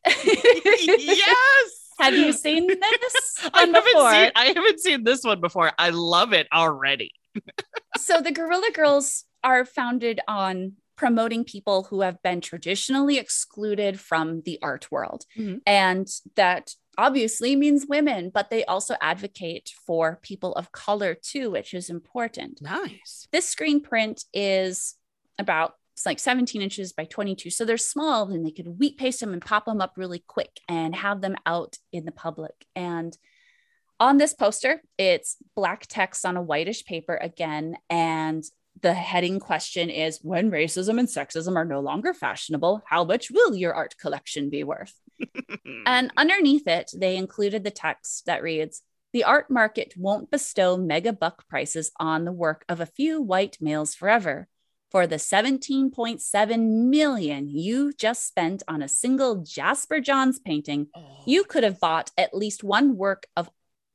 [0.07, 1.77] yes.
[1.99, 2.79] Have you seen this?
[3.53, 4.11] I haven't before?
[4.11, 5.71] seen I haven't seen this one before.
[5.79, 7.13] I love it already.
[7.97, 14.43] So the Guerrilla Girls are founded on promoting people who have been traditionally excluded from
[14.43, 15.25] the art world.
[15.39, 15.59] Mm-hmm.
[15.67, 21.73] And that obviously means women, but they also advocate for people of color too, which
[21.73, 22.61] is important.
[22.61, 23.27] Nice.
[23.33, 24.97] This screen print is
[25.39, 27.51] about it's like 17 inches by 22.
[27.51, 30.61] So they're small and they could wheat paste them and pop them up really quick
[30.67, 32.55] and have them out in the public.
[32.75, 33.17] And
[34.01, 37.77] on this poster, it's black text on a whitish paper again.
[37.91, 38.43] And
[38.81, 43.55] the heading question is when racism and sexism are no longer fashionable, how much will
[43.55, 44.95] your art collection be worth?
[45.87, 48.83] and underneath it, they included the text that reads,
[49.13, 53.59] the art market won't bestow mega buck prices on the work of a few white
[53.61, 54.49] males forever.
[54.91, 61.23] For the 17.7 million you just spent on a single Jasper Johns painting, oh.
[61.27, 63.51] you could have bought at least one work of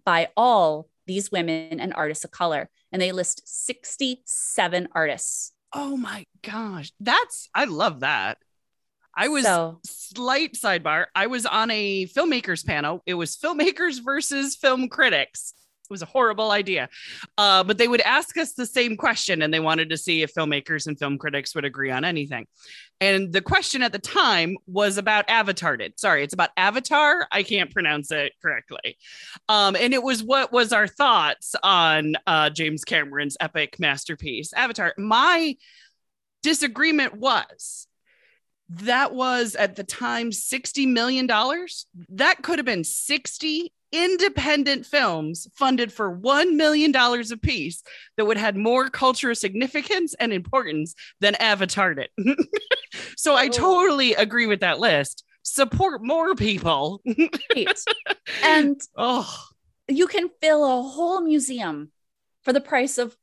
[0.05, 5.51] by all these women and artists of color and they list 67 artists.
[5.73, 6.91] Oh my gosh.
[6.99, 8.37] That's, I love that.
[9.17, 11.05] I was so, slight sidebar.
[11.15, 13.01] I was on a filmmakers panel.
[13.05, 15.53] It was filmmakers versus film critics.
[15.85, 16.89] It was a horrible idea.
[17.37, 20.33] Uh, but they would ask us the same question and they wanted to see if
[20.33, 22.47] filmmakers and film critics would agree on anything.
[23.01, 25.77] And the question at the time was about Avatar.
[25.97, 27.27] Sorry, it's about Avatar.
[27.31, 28.97] I can't pronounce it correctly.
[29.49, 34.93] Um, and it was what was our thoughts on uh, James Cameron's epic masterpiece, Avatar.
[34.97, 35.55] My
[36.41, 37.87] disagreement was
[38.69, 41.27] that was at the time $60 million.
[42.09, 43.71] That could have been 60
[44.03, 47.81] independent films funded for $1 million apiece
[48.17, 52.09] that would have more cultural significance and importance than Avatar did.
[53.17, 53.49] so I Oh.
[53.49, 55.23] totally agree with that list.
[55.43, 57.01] Support more people.
[57.55, 57.79] Right.
[58.43, 59.31] and oh,
[59.87, 61.91] you can fill a whole museum
[62.43, 63.15] for the price of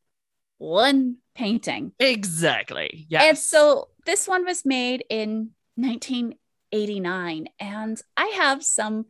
[0.58, 1.92] one painting.
[1.98, 3.06] exactly.
[3.08, 3.22] Yeah.
[3.24, 7.48] And so this one was made in 1989.
[7.58, 9.06] And I have some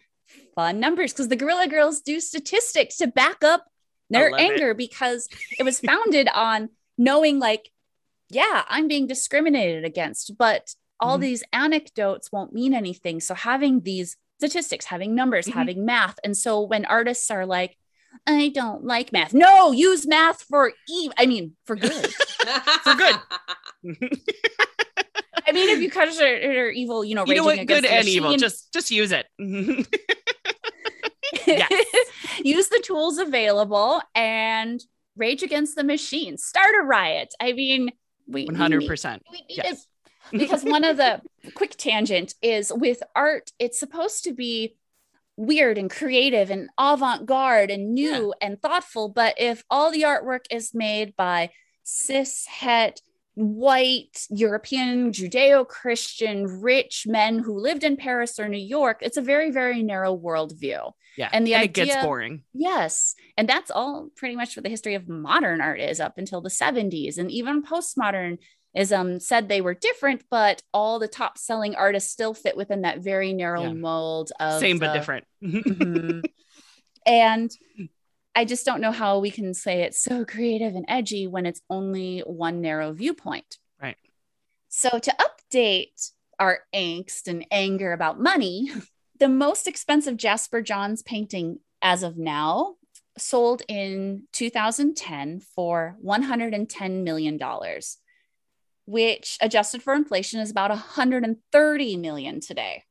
[0.55, 3.65] fun numbers because the Guerrilla Girls do statistics to back up
[4.11, 4.45] their love it.
[4.53, 7.71] anger because it was founded on knowing, like,
[8.29, 11.23] yeah, I'm being discriminated against, but all Mhm.
[11.23, 13.21] these anecdotes won't mean anything.
[13.21, 15.53] So having these statistics, having numbers, Mhm.
[15.55, 16.19] having math.
[16.25, 17.77] And so when artists are like,
[18.27, 19.33] I don't like math.
[19.33, 21.15] No, use math for evil.
[21.19, 21.93] I mean, for good.
[22.85, 23.17] For good.
[25.47, 27.66] I mean, if you consider evil, you know, you know raging what?
[27.66, 28.37] Good and evil.
[28.37, 29.27] Just just use it.
[32.45, 34.83] use the tools available and
[35.16, 36.37] rage against the machine.
[36.37, 37.35] Start a riot.
[37.40, 37.90] I mean,
[38.27, 39.23] we one hundred percent.
[39.49, 39.87] Yes.
[40.31, 41.21] because one of the
[41.55, 44.77] quick tangent is with art, it's supposed to be
[45.37, 49.09] weird and creative and avant-garde and new and thoughtful.
[49.09, 51.51] But if all the artwork is made by
[51.83, 53.01] cis het
[53.35, 59.51] white European Judeo-Christian rich men who lived in Paris or New York, it's a very,
[59.51, 60.92] very narrow worldview.
[61.16, 61.29] Yeah.
[61.33, 62.42] And the it gets boring.
[62.55, 63.14] Yes.
[63.37, 66.49] And that's all pretty much what the history of modern art is up until the
[66.49, 67.18] 70s.
[67.18, 72.57] And even postmodernism said they were different, but all the top selling artists still fit
[72.57, 73.73] within that very narrow Yeah.
[73.75, 75.25] mold of Same but the- different.
[75.42, 76.23] Mhm.
[77.07, 77.51] and
[78.35, 81.61] I just don't know how we can say it's so creative and edgy when it's
[81.68, 83.59] only one narrow viewpoint.
[83.81, 83.97] Right.
[84.68, 88.71] So, to update our angst and anger about money,
[89.21, 92.77] the most expensive Jasper Johns painting as of now
[93.18, 97.38] sold in 2010 for $110 million,
[98.87, 102.85] which adjusted for inflation is about 130 million today.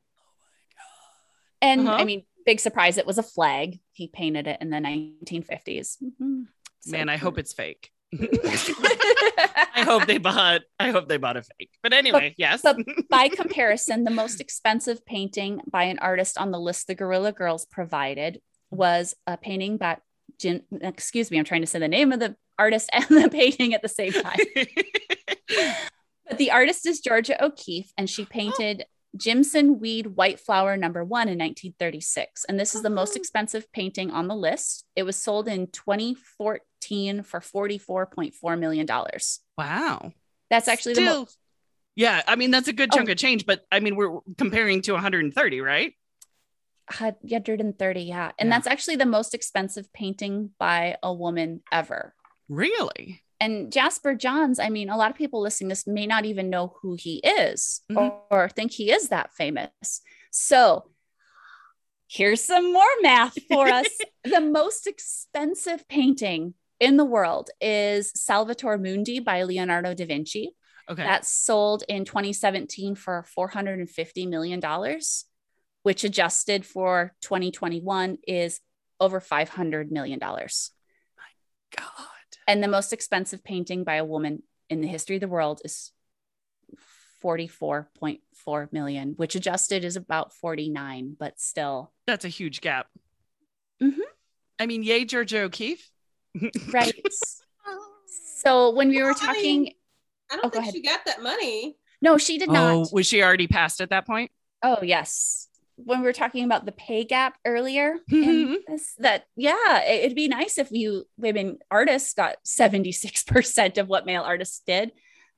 [1.61, 1.97] And Uh-huh.
[1.97, 3.79] I mean, big surprise, it was a flag.
[4.01, 5.97] He painted it in the 1950s.
[6.03, 6.47] Mhm.
[6.79, 7.91] So Man, I hope it's fake.
[8.19, 10.61] I hope they bought.
[10.79, 11.69] I hope they bought a fake.
[11.83, 12.63] But anyway, yes.
[12.63, 12.77] but
[13.11, 17.67] by comparison, the most expensive painting by an artist on the list the Guerrilla Girls
[17.67, 19.97] provided was a painting by
[20.39, 23.75] Jin, excuse me, I'm trying to say the name of the artist and the painting
[23.75, 24.39] at the same time.
[26.27, 28.83] But the artist is Georgia O'Keeffe, and she painted
[29.15, 32.45] Jimson Weed White Flower number one in 1936.
[32.45, 33.19] And this is the most Oh.
[33.19, 34.85] expensive painting on the list.
[34.95, 38.87] It was sold in 2014 for $44.4 million.
[39.57, 40.13] wow.
[40.49, 41.37] That's actually the most.
[41.95, 42.97] Yeah, I mean that's a good Oh.
[42.97, 45.93] chunk of change, but I mean we're comparing to 130, right?
[46.99, 48.31] 130, yeah.
[48.37, 48.55] And Yeah.
[48.57, 52.13] that's actually the most expensive painting by a woman ever.
[52.49, 53.23] Really?
[53.41, 56.49] And Jasper Johns, I mean, a lot of people listening to this may not even
[56.51, 57.97] know who he is Mhm.
[57.97, 60.01] or, or think he is that famous.
[60.29, 60.91] So
[62.07, 63.87] here's some more math for us.
[64.23, 70.55] the most expensive painting in the world is Salvator Mundi by Leonardo da Vinci.
[70.89, 71.03] Okay.
[71.03, 74.61] That sold in 2017 for $450 million,
[75.83, 78.59] which adjusted for 2021 is
[78.99, 80.19] over $500 million.
[80.21, 80.37] My
[81.75, 82.07] God.
[82.51, 85.93] And the most expensive painting by a woman in the history of the world is
[87.23, 91.93] 44.4 million, which adjusted is about 49, but still.
[92.07, 92.87] That's a huge gap.
[93.81, 93.99] Mhm.
[94.59, 95.89] I mean, yay, Georgia O'Keeffe.
[96.73, 96.93] Right.
[98.43, 99.75] so when we were Well, I talking, mean-
[100.29, 101.77] I Oh, don't go think she got that money.
[102.01, 102.91] no, she did Oh, not.
[102.91, 104.29] was she already passed at that point?
[104.61, 105.47] Oh, yes.
[105.75, 110.15] When we were talking about the pay gap earlier, in this, that yeah, it- it'd
[110.15, 114.91] be nice if you women artists got 76% of what male artists did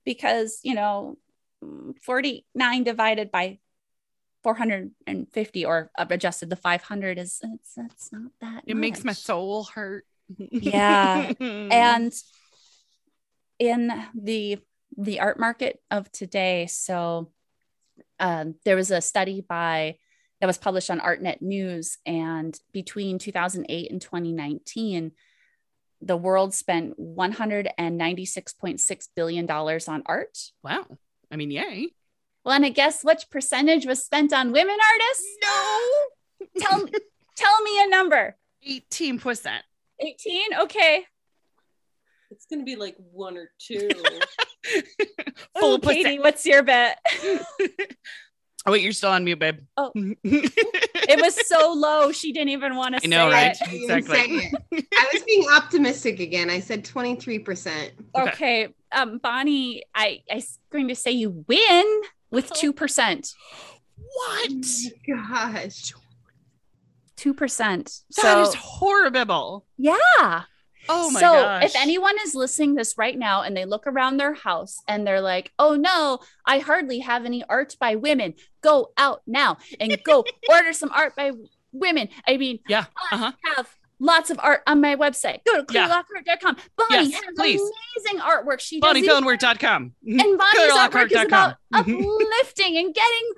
[0.06, 1.18] because, you know,
[1.64, 3.60] mm, 49 divided by
[4.44, 10.06] 450 or adjusted the 500 is it's that's not that It makes my soul hurt.
[10.38, 11.32] Yeah.
[11.40, 12.14] and
[13.60, 14.58] in the
[14.98, 17.32] the art market of today so
[18.20, 19.98] um, there was a study by
[20.44, 25.14] that was published on artnet news and between 2008 and 2019
[26.02, 30.86] the world spent 196.6 billion dollars on art wow.
[31.32, 31.92] I mean, yay.
[32.44, 35.80] well and i guess which percentage was spent on women artists No.
[36.60, 36.86] tell
[37.38, 38.36] tell me a number
[38.70, 39.48] 18%.
[40.02, 41.06] 18 okay
[42.32, 43.90] It's gonna be like one or two.
[45.58, 47.00] Full Ooh, Katie, what's your bet
[48.66, 49.58] Oh, wait, you're still on mute, babe.
[49.76, 49.92] Oh.
[49.96, 53.52] it it was so low she didn't even want to I know, say right?
[53.52, 53.58] it.
[53.68, 54.52] I didn't Exactly.
[54.72, 54.86] it.
[54.94, 56.50] I was being optimistic again.
[56.50, 57.92] I said 23%.
[58.16, 58.30] Okay.
[58.30, 62.56] Okay, um, Bonnie, I I was going to say you win with Oh.
[62.56, 63.34] two percent.
[63.98, 64.50] What?
[64.52, 65.94] Oh my gosh.
[67.18, 68.00] Two percent.
[68.22, 69.66] That is So horrible.
[69.78, 70.44] yeah.
[70.90, 71.64] Oh my so gosh.
[71.66, 75.22] if anyone is listening this right now and they look around their house and they're
[75.22, 80.26] like, "Oh no, I hardly have any art by women," go out now and go
[80.50, 81.32] order some art by
[81.72, 82.10] women.
[82.28, 83.32] I mean, Yeah, I uh-huh.
[83.56, 85.40] have lots of art on my website.
[85.46, 86.58] Go to clearlockart.com.
[86.76, 87.62] Bonnie Yes, has please.
[87.62, 88.60] amazing artwork.
[88.60, 93.30] She does these- and Bonnie's artwork is about uplifting and getting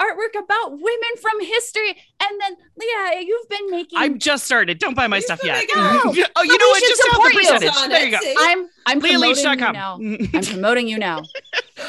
[0.00, 1.90] artwork about women from history.
[2.20, 3.98] And then, Leah, you've been making.
[3.98, 4.78] I've just started.
[4.78, 5.54] Don't buy my You stuff yet.
[5.58, 5.76] make it.
[5.76, 6.00] No.
[6.04, 6.80] oh, you But know what?
[6.80, 7.40] Just tell the support you.
[7.40, 7.88] percentage.
[7.88, 8.34] There you it, go.
[8.38, 9.94] I'm I'm promoting you now.
[9.94, 11.22] I'm promoting you now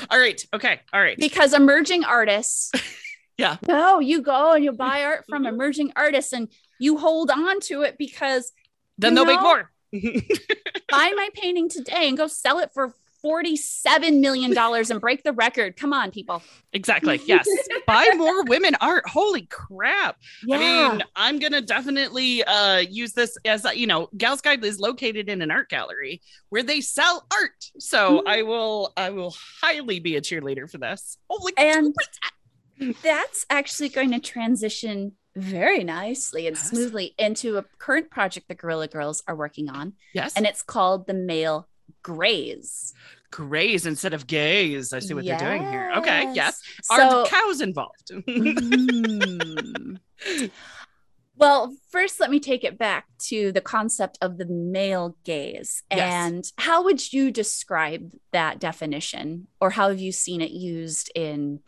[0.10, 0.46] All right.
[0.54, 0.80] Okay.
[0.94, 1.18] All right.
[1.18, 2.72] because emerging artists.
[3.38, 3.58] Yeah.
[3.68, 5.50] No, you go and you buy art from Mhm.
[5.50, 6.48] emerging artists and
[6.80, 8.54] you hold on to it because
[8.98, 9.70] Then they'll make more.
[9.92, 12.94] buy my painting today and go sell it for
[13.26, 15.76] $47 million and break the record.
[15.78, 16.44] Come on, people.
[16.74, 17.20] exactly.
[17.26, 17.48] Yes.
[17.88, 19.08] Buy more women art.
[19.08, 20.18] Holy crap.
[20.46, 20.58] Yeah.
[20.58, 20.60] I
[20.92, 25.30] mean, I'm gonna definitely uh use this as a, you know, Gals Guide is located
[25.30, 27.72] in an art gallery where they sell art.
[27.80, 28.28] So Mhm.
[28.28, 31.18] I will I will highly be a cheerleader for this.
[31.30, 31.96] Holy And
[33.02, 36.70] that's actually going to transition very nicely and Yes.
[36.70, 40.34] smoothly into a current project the Guerrilla Girls are working on, yes.
[40.36, 41.68] and it's called the Male
[42.04, 42.94] Graze.
[43.32, 44.94] Grays instead of gays.
[44.94, 45.92] I see what they're doing here.
[45.98, 46.62] Okay, yes.
[46.84, 48.12] So, Are cows involved?
[48.28, 49.96] Hmm.
[51.38, 55.84] well, first, let me take it back to the concept of the male gaze.
[55.92, 56.00] Yes.
[56.00, 61.60] And how would you describe that definition, or how have you seen it used in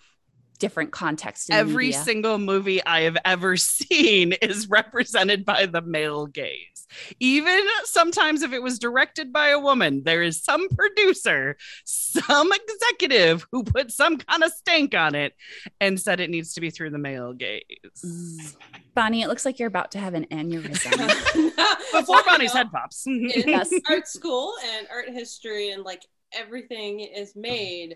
[0.59, 1.49] different contexts?
[1.49, 2.01] In Every media?
[2.01, 6.76] single movie I have ever seen is represented by the male gaze.
[7.19, 13.45] Even sometimes if it was directed by a woman, there is some producer, some executive
[13.51, 15.33] who put some kind of stank on it
[15.79, 18.57] and said it needs to be through the male gaze.
[18.95, 21.53] Bonnie, it looks like you're about to have an aneurysm.
[21.91, 23.05] Before Bonnie's head pops.
[23.47, 23.71] Yes.
[23.89, 27.95] art school and art history and like everything is made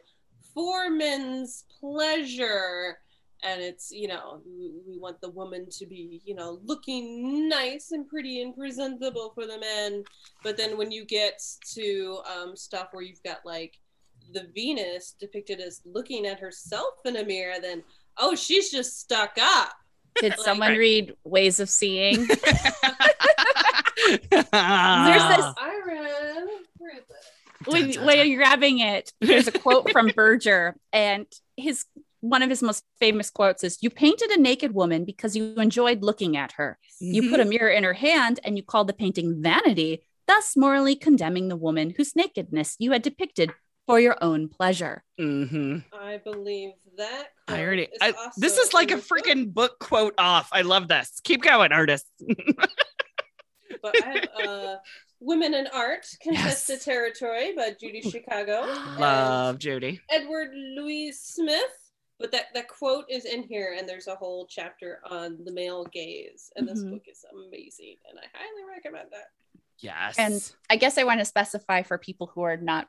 [0.53, 2.97] for men's pleasure
[3.43, 7.91] and it's you know we, we want the woman to be you know looking nice
[7.91, 10.03] and pretty and presentable for the men.
[10.43, 11.41] But then when you get
[11.73, 13.77] to um, stuff where you've got like
[14.33, 17.83] the venus depicted as looking at herself in a mirror then
[18.17, 19.73] oh she's just stuck up.
[20.15, 22.25] Did Like- someone read Ways of Seeing?
[22.27, 22.41] There's
[24.29, 27.25] There's this- i read where is it
[27.65, 31.25] when, when you're grabbing it, there's a quote from Berger, and
[31.57, 31.85] his
[32.21, 36.01] one of his most famous quotes is, "You painted a naked woman because you enjoyed
[36.03, 36.79] looking at her.
[36.99, 40.95] You put a mirror in her hand, and you called the painting vanity, thus morally
[40.95, 43.51] condemning the woman whose nakedness you had depicted
[43.85, 47.29] for your own pleasure." hmm I believe that.
[47.47, 47.81] I quote already.
[47.83, 50.49] is I, this is like a in the book, freaking book quote off.
[50.51, 51.19] I love this.
[51.23, 52.09] Keep going, artists.
[53.81, 54.75] But I have uh,
[55.19, 56.85] Women in Art, Contested Yes.
[56.85, 58.67] Territory by Judy Chicago.
[58.99, 59.99] Love Judy.
[60.09, 61.61] Edward Lucie-Smith.
[62.21, 65.85] But that, that quote is in here, and there's a whole chapter on the male
[65.85, 66.51] gaze.
[66.55, 66.91] And this Mhm.
[66.91, 69.25] book is amazing, and I highly recommend that.
[69.79, 70.15] Yes.
[70.19, 72.87] And I guess I want to specify for people who are not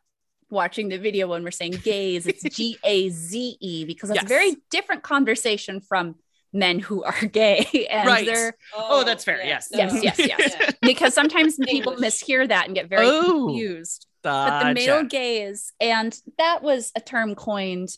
[0.50, 4.24] watching the video when we're saying gaze, it's G A Z E because it's Yes.
[4.24, 6.16] a very different conversation from
[6.52, 7.64] men who are gay.
[7.90, 8.26] And Right.
[8.26, 9.68] they're Oh, that's fair, yes.
[9.72, 10.74] Yes, yes, yes.
[10.82, 13.46] because sometimes people mishear that and get very Oh.
[13.46, 14.06] confused.
[14.22, 17.88] But the male gaze, and that was a term coined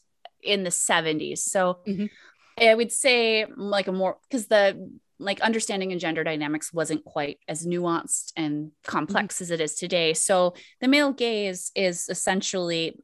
[0.45, 1.45] in the 70s.
[1.45, 2.11] So Mhm.
[2.59, 7.39] I would say like a more because the like understanding and gender dynamics wasn't quite
[7.49, 10.13] as nuanced and complex as it is today.
[10.13, 12.99] So the male gaze is essentially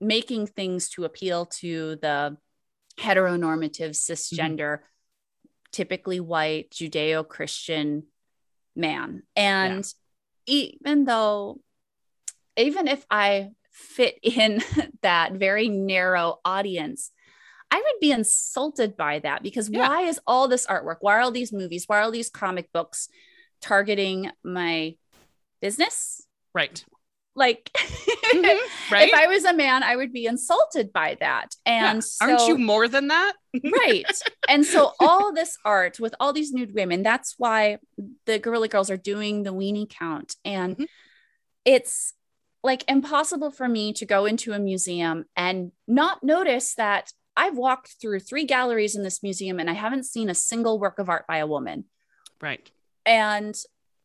[0.00, 2.36] making things to appeal to the
[2.98, 4.80] heteronormative cisgender
[5.72, 8.04] typically white judeo-christian
[8.76, 9.84] man and
[10.46, 11.60] even though
[12.56, 14.62] even if i fit in
[15.02, 17.10] that very narrow audience
[17.70, 19.80] i would be insulted by that because Yeah.
[19.88, 22.72] why is all this artwork why are all these movies why are all these comic
[22.72, 23.08] books
[23.60, 24.96] targeting my
[25.60, 26.22] business
[26.54, 26.84] Right.
[27.34, 27.70] like
[28.34, 28.58] Mhm.
[28.90, 29.08] Right.
[29.08, 31.90] if i was a man i would be insulted by that Yeah.
[31.92, 33.34] and Aren't so- you more than that?
[33.82, 34.04] right
[34.48, 37.78] and so all this art with all these nude women that's why
[38.26, 40.86] the guerrilla girls are doing the weenie count and Mhm.
[41.64, 42.14] it's
[42.64, 47.96] like impossible for me to go into a museum and not notice that I've walked
[48.00, 51.26] through three galleries in this museum and I haven't seen a single work of art
[51.28, 51.84] by a woman.
[52.40, 52.68] Right.
[53.04, 53.54] And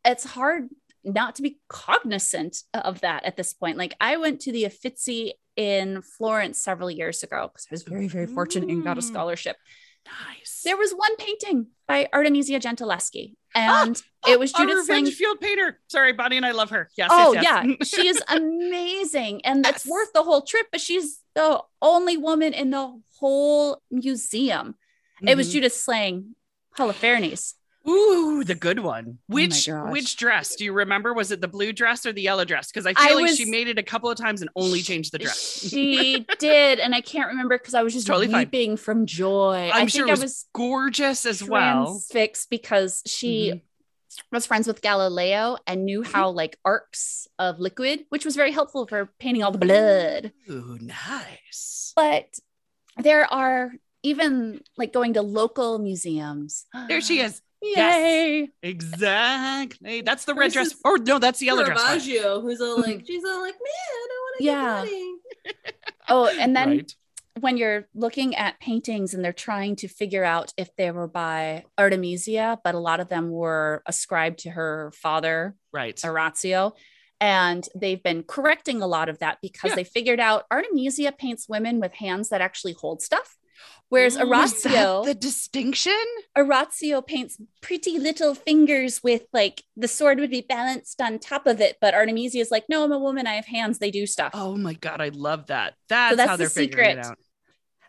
[0.04, 0.70] it's hard
[1.06, 3.78] not to be cognizant of that at this point.
[3.78, 8.08] Like I went to the Uffizi in Florence several years ago because I was very,
[8.08, 9.06] very fortunate and got a Mm.
[9.08, 9.56] scholarship.
[10.28, 10.62] Nice.
[10.66, 15.08] There was one painting by Artemisia Gentileschi, and it was Our Judith Slaying.
[15.08, 15.80] field painter.
[15.88, 16.88] Sorry, Bonnie and I love her.
[16.96, 17.10] Yes.
[17.12, 19.92] Oh yes, yeah, she is amazing, and that's Yes.
[19.92, 20.68] worth the whole trip.
[20.72, 24.76] But she's the only woman in the whole museum.
[25.24, 25.54] It was Mhm.
[25.54, 26.36] Judith Slaying,
[26.78, 27.56] Holofernes.
[27.90, 29.18] Ooh, the good one.
[29.28, 29.92] Which gosh.
[29.92, 31.14] which dress do you remember?
[31.14, 32.72] Was it the blue dress or the yellow dress?
[32.72, 34.82] Because I I feel like was- she made it a couple of times and only
[34.82, 35.40] changed the dress.
[35.68, 38.42] She did, and I can't remember because I was just Totally fine.
[38.42, 39.72] weeping from joy.
[39.74, 41.86] I'm I sure think it I was was Gorgeous as well.
[41.86, 43.62] transfixed because she Mhm.
[44.32, 46.12] was friends with Galileo and knew Mm-hmm.
[46.12, 50.32] how like arcs of liquid, which was very helpful for painting all the blood.
[50.50, 51.94] Ooh, nice.
[51.96, 52.28] But
[52.98, 53.72] there are
[54.04, 56.66] even like going to local museums.
[56.88, 57.42] There she is.
[57.62, 58.50] Yay!
[58.64, 60.02] Exactly.
[60.02, 60.68] That's the red This dress.
[60.68, 61.78] is Or no, that's the yellow dress.
[61.82, 62.00] one.
[62.42, 64.86] Who's all like, she's all like, man, I don't want to Yeah.
[64.86, 65.16] get money.
[66.12, 66.96] Oh, and then Right.
[67.40, 71.66] when you're looking at paintings and they're trying to figure out if they were by
[71.78, 76.00] Artemisia, but a lot of them were ascribed to her father, Right.
[76.04, 76.74] Orazio.
[77.22, 79.76] And they've been correcting a lot of that because Yeah.
[79.76, 83.38] they figured out Artemisia paints women with hands that actually hold stuff.
[83.90, 85.98] Whereas that Orazio, the distinction?
[86.38, 91.60] Orazio paints pretty little fingers with like the sword would be balanced on top of
[91.60, 94.32] it, but Artemisia is like, no, I'm a woman, I have hands, they do stuff.
[94.36, 95.74] Oh my god, I love that.
[95.88, 97.18] That's, that's how they're figuring it out.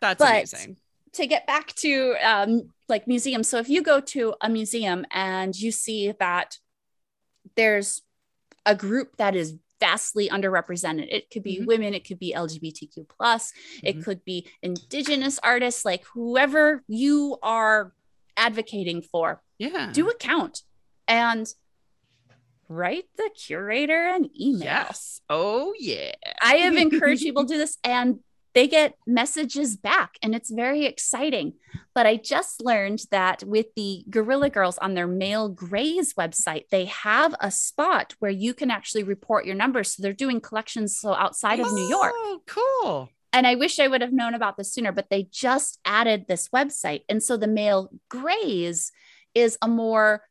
[0.00, 0.78] That's But- amazing.
[1.12, 5.54] to get back to um, like museums so if you go to a museum and
[5.54, 6.56] you see that
[7.56, 8.00] there's
[8.64, 11.66] a group that is vastly underrepresented it could be Mhm.
[11.66, 13.80] women it could be lgbtq plus Mhm.
[13.88, 17.94] it could be indigenous artists like whoever you are
[18.36, 19.90] advocating for Yeah.
[19.92, 20.62] do a count
[21.08, 21.46] and
[22.68, 25.20] write the curator an email Yes.
[25.28, 26.12] Oh yeah.
[26.40, 28.20] I have encouraged people to do this and
[28.54, 31.54] they get messages back and it's very exciting.
[31.94, 36.86] But I just learned that with the Guerrilla Girls on their Male Graze website, they
[36.86, 39.94] have a spot where you can actually report your numbers.
[39.94, 42.12] So they're doing collections so outside of New York.
[42.14, 43.10] Oh, cool.
[43.32, 46.48] And I wish I would have known about this sooner, but they just added this
[46.48, 47.02] website.
[47.08, 48.90] And so the Male Graze
[49.34, 50.22] is a more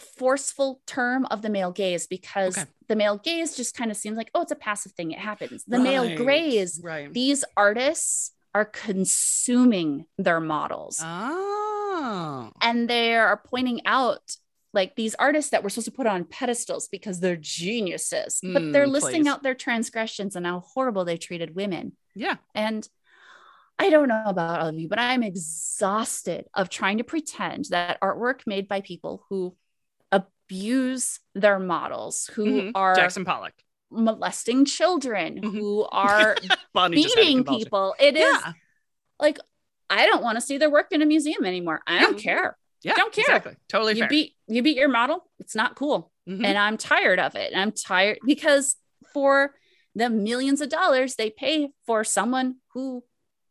[0.00, 2.68] forceful term of the male gaze because Okay.
[2.88, 5.12] the male gaze just kind of seems like, oh, it's a passive thing.
[5.12, 5.64] It happens.
[5.66, 7.12] The male Right, graze, Right.
[7.12, 12.50] these artists are consuming their models Oh.
[12.60, 14.36] and they are pointing out
[14.72, 18.86] like these artists that we're supposed to put on pedestals because they're geniuses, but they're
[18.86, 19.28] Mm, listing please.
[19.30, 21.96] out their transgressions and how horrible they treated women.
[22.14, 22.36] Yeah.
[22.54, 22.88] And
[23.80, 28.00] I don't know about all of you, but I'm exhausted of trying to pretend that
[28.00, 29.56] artwork made by people who
[30.54, 32.72] abuse their models, who Mhm.
[32.74, 33.54] are Jackson Pollock.
[33.92, 35.52] molesting children, Mhm.
[35.52, 36.36] who are
[36.72, 37.94] Bonnie just had a beating people.
[37.98, 38.52] It is Yeah.
[39.18, 39.38] like,
[39.88, 41.82] I don't want to see their work in a museum anymore.
[41.86, 42.56] I don't care.
[42.82, 42.94] Yeah.
[42.94, 43.24] don't care.
[43.24, 43.56] Exactly.
[43.68, 44.08] Totally You fair.
[44.08, 45.30] beat you beat your model.
[45.38, 46.10] It's not cool.
[46.28, 46.44] Mhm.
[46.46, 47.52] And I'm tired of it.
[47.52, 48.76] And I'm tired because
[49.12, 49.54] for
[49.94, 53.04] the millions of dollars they pay for someone who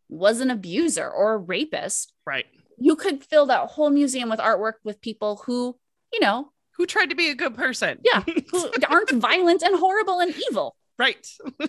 [0.08, 2.48] was an abuser or a rapist, right.
[2.80, 5.78] you could fill that whole museum with artwork with people who,
[6.12, 8.00] you know, Who tried to be a good person?
[8.04, 10.76] yeah, who aren't violent and horrible and evil.
[10.98, 11.28] right.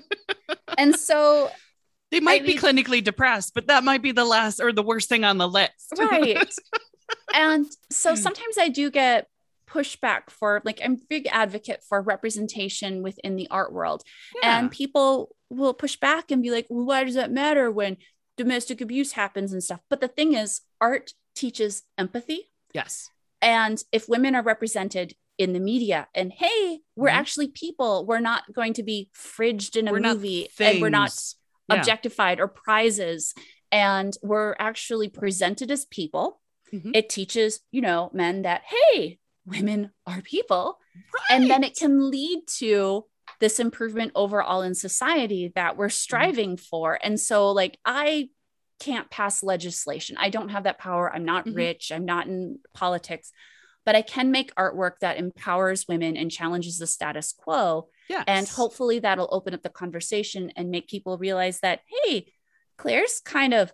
[0.79, 1.51] And so,
[2.13, 5.09] They might be mean- clinically depressed, but that might be the last or the worst
[5.09, 5.93] thing on the list.
[5.99, 6.39] right.
[7.35, 7.71] and Hmm.
[7.91, 9.27] so sometimes I do get
[9.69, 14.03] pushback for like I'm a big advocate for representation within the art world.
[14.43, 14.59] Yeah.
[14.61, 17.97] And people will push back and be like, well, why does that matter when
[18.37, 19.81] domestic abuse happens and stuff?
[19.91, 22.51] But the thing is, art teaches empathy.
[22.73, 23.11] yes.
[23.43, 27.15] And if women are represented in the media and hey, we're Mhm.
[27.15, 31.15] actually people, we're not going to be fridged in a We're movie and we're not.
[31.69, 31.77] Yeah.
[31.77, 33.33] objectified or prizes.
[33.71, 36.41] And we're actually presented as people.
[36.73, 36.91] Mhm.
[36.97, 40.79] It teaches, you know, men that, hey, women are people
[41.31, 43.07] and then it can lead to
[43.39, 45.79] this improvement overall in society that Mm-hmm.
[45.79, 48.29] we're striving for and so like i
[48.81, 51.55] can't pass legislation i don't have that power i'm not Mhm.
[51.57, 53.31] rich i'm not in politics
[53.85, 58.25] but i can make artwork that empowers women and challenges the status quo Yes.
[58.27, 62.33] and hopefully that'll open up the conversation and make people realize that hey
[62.77, 63.73] claire's kind of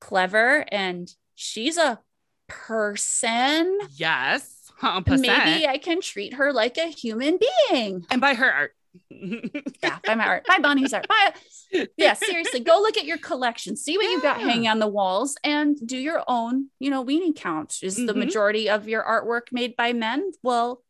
[0.00, 2.00] clever and she's a
[2.46, 4.54] person Yes.
[4.80, 5.20] 100%.
[5.20, 7.38] maybe i can treat her like a human
[7.68, 8.74] being and by her art.
[9.10, 10.46] Yeah, buy my art.
[10.46, 11.06] Buy Bonnie's art.
[11.08, 11.32] Buy
[11.72, 11.92] it.
[11.96, 13.76] Yeah, seriously, go look at your collection.
[13.76, 17.34] See what you've got hanging on the walls and do your own, you know, weenie
[17.34, 17.78] count.
[17.82, 18.16] Is the Mhm.
[18.16, 20.32] majority of your artwork made by men?
[20.42, 20.82] Well,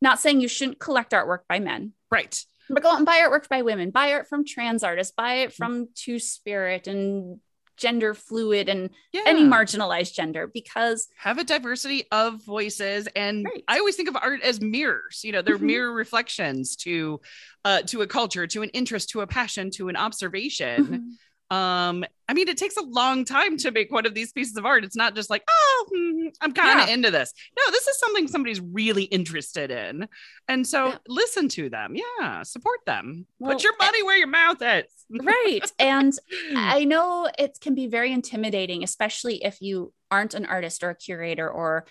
[0.00, 2.44] not saying you shouldn't collect artwork by men, right.
[2.68, 3.90] but go out and buy artwork by women.
[3.90, 5.12] Buy art from trans artists.
[5.14, 7.40] Buy it from Two Spirit and
[7.82, 9.22] gender fluid and Yeah.
[9.26, 13.64] any marginalized gender because have a diversity of voices and Right.
[13.66, 15.72] i always think of art as mirrors you know they're Mhm.
[15.72, 17.20] mirror reflections to
[17.64, 21.18] uh to a culture to an interest to a passion to an observation
[21.52, 24.64] um i mean it takes a long time to make one of these pieces of
[24.64, 26.94] art it's not just like oh hmm, i'm kind of Yeah.
[26.94, 30.08] into this no this is something somebody's really interested in
[30.48, 30.98] and so Yeah.
[31.08, 35.70] listen to them yeah support them Well, put your money where your mouth is right.
[35.78, 36.12] And
[36.56, 40.94] I know it can be very intimidating, especially if you aren't an artist or a
[40.94, 41.84] curator or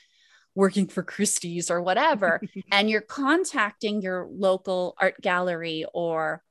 [0.55, 2.41] working for Christie's or whatever,
[2.71, 6.41] and you're contacting your local art gallery or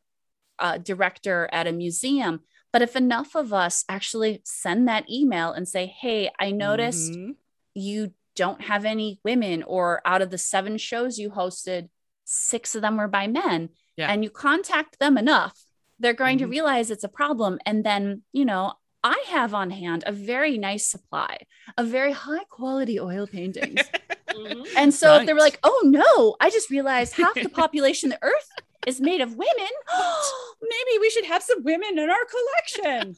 [0.60, 2.40] uh, director at a museum.
[2.72, 7.34] But if enough of us actually send that email and say, hey, I noticed Mhm.
[7.74, 11.88] you don't have any women, or out of the seven shows you hosted,
[12.24, 14.10] six of them were by men, Yeah.
[14.10, 15.64] and you contact them enough,
[15.98, 16.50] they're going to Mhm.
[16.50, 17.58] realize it's a problem.
[17.66, 21.38] And then, you know, I have on hand a very nice supply
[21.76, 23.80] of very high quality oil paintings.
[24.30, 24.66] Mhm.
[24.76, 28.20] And so if they were like, oh no, I just realized half the population of
[28.20, 28.48] the earth
[28.86, 29.72] is made of women.
[30.62, 32.24] Maybe we should have some women in our
[32.76, 33.16] collection.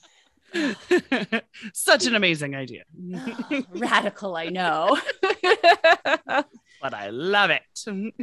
[1.72, 2.82] such an amazing idea
[3.70, 4.99] Radical, I know.
[6.82, 7.62] but i love it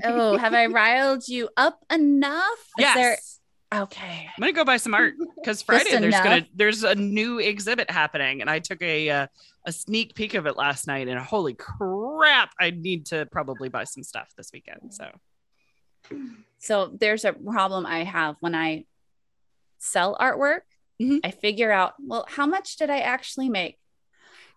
[0.03, 2.59] oh, have I riled you up enough?
[2.77, 4.27] Is yes there- okay.
[4.27, 6.23] I'm gonna go buy some art because Friday there's enough?
[6.23, 9.27] gonna there's a new exhibit happening, and I took a uh,
[9.65, 13.85] a sneak peek of it last night, and holy crap, I need to probably buy
[13.85, 14.93] some stuff this weekend.
[14.93, 15.09] So
[16.59, 18.85] So there's a problem I have when I
[19.79, 20.61] sell artwork.
[21.01, 21.21] Mhm.
[21.23, 23.79] I figure out, well, how much did I actually make?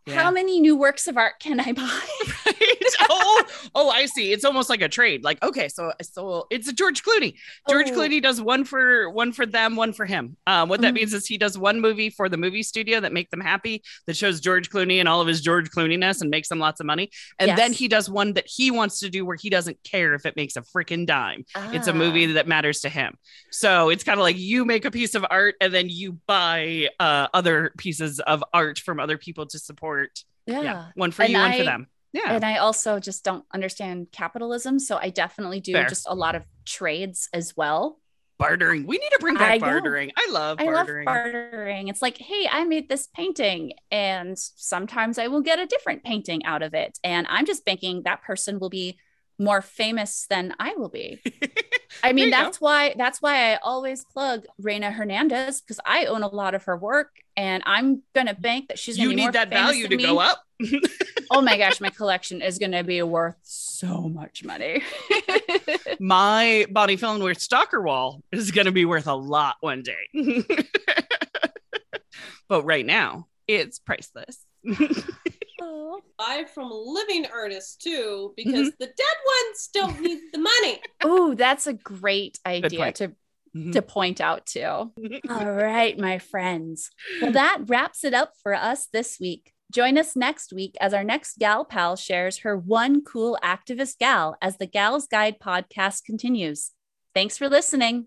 [0.06, 0.14] Yeah.
[0.14, 2.00] How many new works of art can I buy?
[3.10, 3.42] oh,
[3.74, 4.32] oh, I see.
[4.32, 5.24] It's almost like a trade.
[5.24, 7.34] Like, okay, so so it's a George Clooney.
[7.68, 7.94] George Oh.
[7.94, 10.36] Clooney does one for one for them, one for him.
[10.46, 10.96] Um, what that Mhm.
[10.96, 14.16] means is he does one movie for the movie studio that make them happy, that
[14.16, 17.10] shows George Clooney and all of his George Clooneyness and makes them lots of money.
[17.38, 20.26] And then he does one that he wants to do where he doesn't care if
[20.26, 21.44] it makes a freaking dime.
[21.72, 21.94] It's a Ah.
[21.94, 23.16] movie that matters to him.
[23.50, 26.88] So it's kind of like you make a piece of art and then you buy
[27.00, 30.24] uh, other pieces of art from other people to support.
[30.46, 30.60] Yeah.
[30.62, 30.86] Yeah.
[30.94, 31.86] One for And you, one for them.
[32.12, 32.32] Yeah.
[32.34, 34.78] And I also just don't understand capitalism.
[34.78, 35.86] So I definitely do Fair.
[35.86, 37.98] just a lot of trades as well.
[38.38, 38.86] bartering.
[38.86, 39.66] We need to bring I back know.
[39.68, 40.10] bartering.
[40.16, 41.88] I love I love bartering.
[41.88, 46.44] It's like, hey, I made this painting, and sometimes I will get a different painting
[46.44, 46.98] out of it.
[47.04, 48.98] And I'm just thinking that person will be
[49.42, 51.22] more famous than I will be.
[52.02, 52.36] I mean, you go.
[52.36, 56.64] that's why that's why I always plug Reina Hernandez because I own a lot of
[56.64, 60.06] her work, and I'm gonna bank that she's gonna you need that value to than
[60.06, 60.42] go up.
[61.30, 64.82] Oh my gosh, my collection is gonna be worth so much money.
[66.00, 70.44] My body Bonnie Fillenworth stalker wall is going to be worth a lot one day.
[72.48, 74.44] but right now, it's priceless.
[76.18, 80.80] Buy from living artists too, because the dead ones don't need the money.
[81.04, 82.96] Oh, that's a great idea point.
[82.96, 83.12] to
[83.56, 83.72] Mhm.
[83.72, 84.62] to point out too.
[84.64, 84.92] All
[85.52, 86.90] right, my friends.
[87.20, 89.52] Well, that wraps it up for us this week.
[89.70, 94.36] Join us next week as our next gal pal shares her one cool activist gal
[94.40, 96.70] as the Gals Guide podcast continues.
[97.14, 98.06] Thanks for listening.